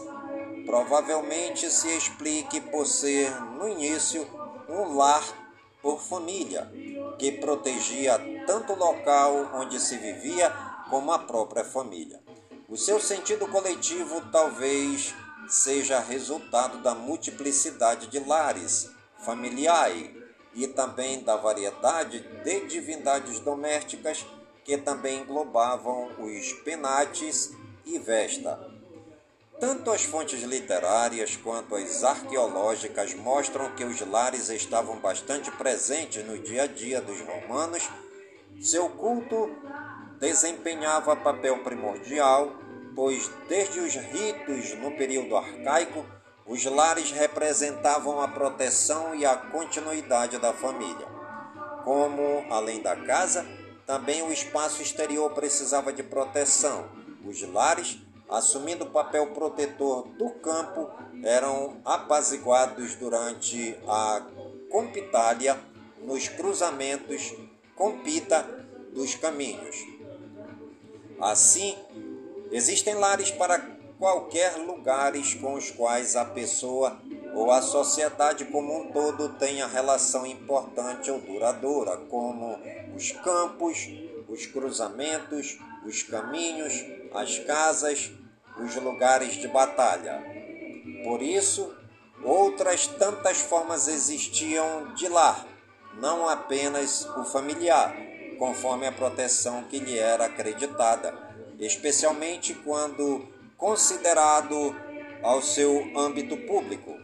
provavelmente 0.66 1.70
se 1.70 1.88
explique 1.96 2.60
por 2.60 2.86
ser, 2.86 3.30
no 3.52 3.66
início, 3.66 4.28
um 4.68 4.96
lar 4.96 5.24
por 5.80 5.98
família, 5.98 6.70
que 7.18 7.32
protegia 7.32 8.20
tanto 8.46 8.74
o 8.74 8.78
local 8.78 9.50
onde 9.54 9.80
se 9.80 9.96
vivia 9.96 10.50
como 10.90 11.10
a 11.10 11.18
própria 11.18 11.64
família. 11.64 12.22
O 12.68 12.76
seu 12.76 13.00
sentido 13.00 13.48
coletivo 13.48 14.20
talvez 14.30 15.14
seja 15.48 16.00
resultado 16.00 16.82
da 16.82 16.94
multiplicidade 16.94 18.08
de 18.08 18.18
lares 18.20 18.90
familiares 19.20 20.23
e 20.54 20.66
também 20.66 21.22
da 21.22 21.36
variedade 21.36 22.20
de 22.44 22.66
divindades 22.66 23.40
domésticas 23.40 24.24
que 24.64 24.78
também 24.78 25.20
englobavam 25.20 26.10
os 26.18 26.52
penates 26.64 27.52
e 27.84 27.98
Vesta. 27.98 28.72
Tanto 29.60 29.90
as 29.90 30.02
fontes 30.02 30.42
literárias 30.42 31.36
quanto 31.36 31.76
as 31.76 32.02
arqueológicas 32.02 33.14
mostram 33.14 33.74
que 33.74 33.84
os 33.84 34.00
lares 34.00 34.48
estavam 34.48 34.98
bastante 34.98 35.50
presentes 35.52 36.24
no 36.24 36.38
dia 36.38 36.64
a 36.64 36.66
dia 36.66 37.00
dos 37.00 37.20
romanos. 37.20 37.88
Seu 38.60 38.88
culto 38.88 39.50
desempenhava 40.18 41.14
papel 41.14 41.62
primordial, 41.62 42.52
pois 42.96 43.30
desde 43.48 43.80
os 43.80 43.94
ritos 43.94 44.74
no 44.74 44.96
período 44.96 45.36
arcaico, 45.36 46.04
os 46.46 46.64
lares 46.64 47.10
representavam 47.10 48.20
a 48.20 48.28
proteção 48.28 49.14
e 49.14 49.24
a 49.24 49.36
continuidade 49.36 50.38
da 50.38 50.52
família. 50.52 51.06
Como, 51.84 52.44
além 52.50 52.82
da 52.82 52.96
casa, 52.96 53.46
também 53.86 54.22
o 54.22 54.32
espaço 54.32 54.82
exterior 54.82 55.30
precisava 55.32 55.92
de 55.92 56.02
proteção. 56.02 56.88
Os 57.24 57.42
lares 57.42 57.98
assumindo 58.28 58.84
o 58.84 58.90
papel 58.90 59.28
protetor 59.28 60.08
do 60.18 60.30
campo, 60.30 60.90
eram 61.22 61.80
apaziguados 61.84 62.94
durante 62.96 63.76
a 63.86 64.22
compitália 64.70 65.58
nos 66.02 66.28
cruzamentos 66.28 67.34
compita 67.74 68.42
dos 68.92 69.14
caminhos. 69.14 69.76
Assim, 71.20 71.76
existem 72.50 72.94
lares 72.94 73.30
para 73.30 73.58
qualquer 74.04 74.58
lugares 74.58 75.32
com 75.32 75.54
os 75.54 75.70
quais 75.70 76.14
a 76.14 76.26
pessoa 76.26 77.00
ou 77.34 77.50
a 77.50 77.62
sociedade 77.62 78.44
como 78.44 78.78
um 78.78 78.92
todo 78.92 79.30
tenha 79.38 79.66
relação 79.66 80.26
importante 80.26 81.10
ou 81.10 81.18
duradoura, 81.20 81.96
como 82.10 82.60
os 82.94 83.12
campos, 83.12 83.88
os 84.28 84.44
cruzamentos, 84.44 85.58
os 85.86 86.02
caminhos, 86.02 86.84
as 87.14 87.38
casas, 87.38 88.12
os 88.62 88.76
lugares 88.76 89.36
de 89.36 89.48
batalha. 89.48 90.22
Por 91.02 91.22
isso, 91.22 91.74
outras 92.22 92.86
tantas 92.86 93.38
formas 93.38 93.88
existiam 93.88 94.92
de 94.92 95.08
lar, 95.08 95.46
não 95.94 96.28
apenas 96.28 97.06
o 97.16 97.24
familiar, 97.24 97.96
conforme 98.38 98.86
a 98.86 98.92
proteção 98.92 99.64
que 99.64 99.78
lhe 99.78 99.98
era 99.98 100.26
acreditada, 100.26 101.14
especialmente 101.58 102.52
quando 102.52 103.32
considerado 103.64 104.76
ao 105.22 105.40
seu 105.40 105.90
âmbito 105.96 106.36
público. 106.36 107.00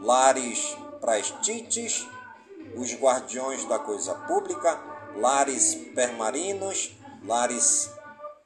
Lares 0.00 0.74
praestites, 1.02 2.08
os 2.74 2.94
guardiões 2.94 3.66
da 3.66 3.78
coisa 3.78 4.14
pública, 4.14 4.80
lares 5.14 5.74
permarinos, 5.94 6.96
lares 7.22 7.90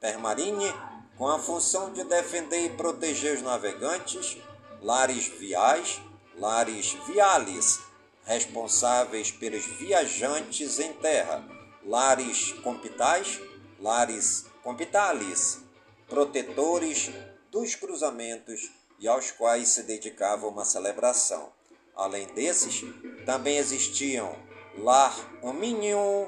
permarine, 0.01 0.73
com 1.17 1.25
a 1.29 1.39
função 1.39 1.93
de 1.93 2.03
defender 2.03 2.65
e 2.65 2.69
proteger 2.71 3.37
os 3.37 3.41
navegantes, 3.41 4.37
lares 4.81 5.27
viais, 5.27 6.01
lares 6.37 6.97
viales, 7.07 7.79
responsáveis 8.25 9.31
pelos 9.31 9.65
viajantes 9.65 10.79
em 10.79 10.91
terra, 10.91 11.41
lares 11.85 12.51
compitais, 12.61 13.39
lares 13.79 14.45
compitales, 14.61 15.61
protetores 16.09 17.09
dos 17.57 17.73
cruzamentos 17.73 18.69
e 18.99 19.07
aos 19.07 19.31
quais 19.31 19.69
se 19.69 19.81
dedicava 19.81 20.47
uma 20.47 20.63
celebração. 20.63 21.51
Além 21.95 22.27
desses, 22.27 22.83
também 23.25 23.57
existiam 23.57 24.35
lar 24.77 25.11
hominium 25.41 26.27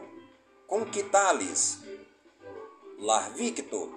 conquitalis, 0.65 1.77
lar 2.97 3.32
victor, 3.34 3.91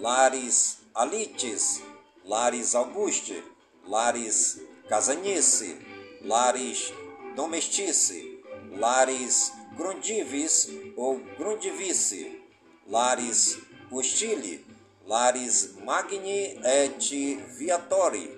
Lares 0.00 0.78
Alites, 0.92 1.80
Lares 2.24 2.74
Auguste, 2.74 3.40
Lares 3.86 4.60
Casanice, 4.88 5.78
Lares 6.22 6.92
Domestice, 7.36 8.42
Lares 8.72 9.52
Grundivis 9.76 10.68
ou 10.96 11.20
Grundivice, 11.38 12.42
Lares 12.88 13.58
Hostile, 13.92 14.73
Lares 15.06 15.74
Magni 15.84 16.58
et 16.64 16.98
Viatori, 17.58 18.30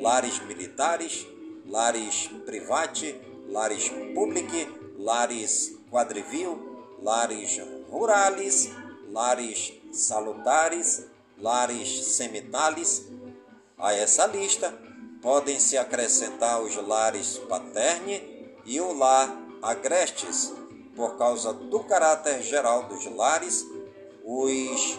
Lares 0.00 0.40
Militares, 0.46 1.26
Lares 1.66 2.28
Private, 2.44 3.20
Lares 3.48 3.88
Public, 4.14 4.68
Lares 4.98 5.72
Quadrivil, 5.90 6.58
Lares 7.02 7.60
Rurales, 7.90 8.68
Lares 9.10 9.72
salutares, 9.92 11.06
lares 11.38 11.88
semitales. 12.16 13.04
A 13.78 13.92
essa 13.94 14.26
lista 14.26 14.72
podem 15.20 15.58
se 15.58 15.76
acrescentar 15.76 16.60
os 16.60 16.76
lares 16.76 17.38
paterni 17.48 18.22
e 18.64 18.80
o 18.80 18.92
lar 18.92 19.34
agrestes. 19.62 20.52
Por 20.94 21.16
causa 21.16 21.52
do 21.54 21.80
caráter 21.84 22.42
geral 22.42 22.82
dos 22.84 23.06
lares, 23.06 23.66
os 24.24 24.98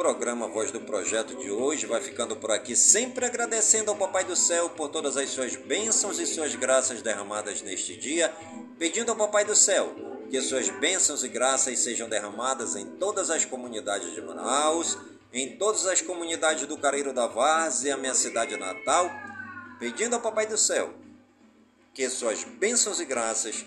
Programa 0.00 0.48
Voz 0.48 0.70
do 0.70 0.80
Projeto 0.80 1.36
de 1.36 1.50
hoje 1.50 1.84
vai 1.84 2.00
ficando 2.00 2.34
por 2.34 2.50
aqui, 2.50 2.74
sempre 2.74 3.26
agradecendo 3.26 3.90
ao 3.90 3.96
Papai 3.98 4.24
do 4.24 4.34
Céu 4.34 4.70
por 4.70 4.88
todas 4.88 5.14
as 5.14 5.28
suas 5.28 5.56
bênçãos 5.56 6.18
e 6.18 6.24
suas 6.24 6.54
graças 6.54 7.02
derramadas 7.02 7.60
neste 7.60 7.94
dia, 7.94 8.34
pedindo 8.78 9.10
ao 9.10 9.16
Papai 9.16 9.44
do 9.44 9.54
Céu 9.54 9.94
que 10.30 10.40
suas 10.40 10.70
bênçãos 10.70 11.22
e 11.22 11.28
graças 11.28 11.80
sejam 11.80 12.08
derramadas 12.08 12.76
em 12.76 12.86
todas 12.86 13.28
as 13.28 13.44
comunidades 13.44 14.14
de 14.14 14.22
Manaus, 14.22 14.96
em 15.34 15.58
todas 15.58 15.86
as 15.86 16.00
comunidades 16.00 16.66
do 16.66 16.78
Careiro 16.78 17.12
da 17.12 17.26
Várzea, 17.26 17.98
minha 17.98 18.14
cidade 18.14 18.56
natal, 18.56 19.10
pedindo 19.78 20.14
ao 20.14 20.22
Papai 20.22 20.46
do 20.46 20.56
Céu 20.56 20.94
que 21.92 22.08
suas 22.08 22.42
bênçãos 22.42 23.00
e 23.00 23.04
graças 23.04 23.66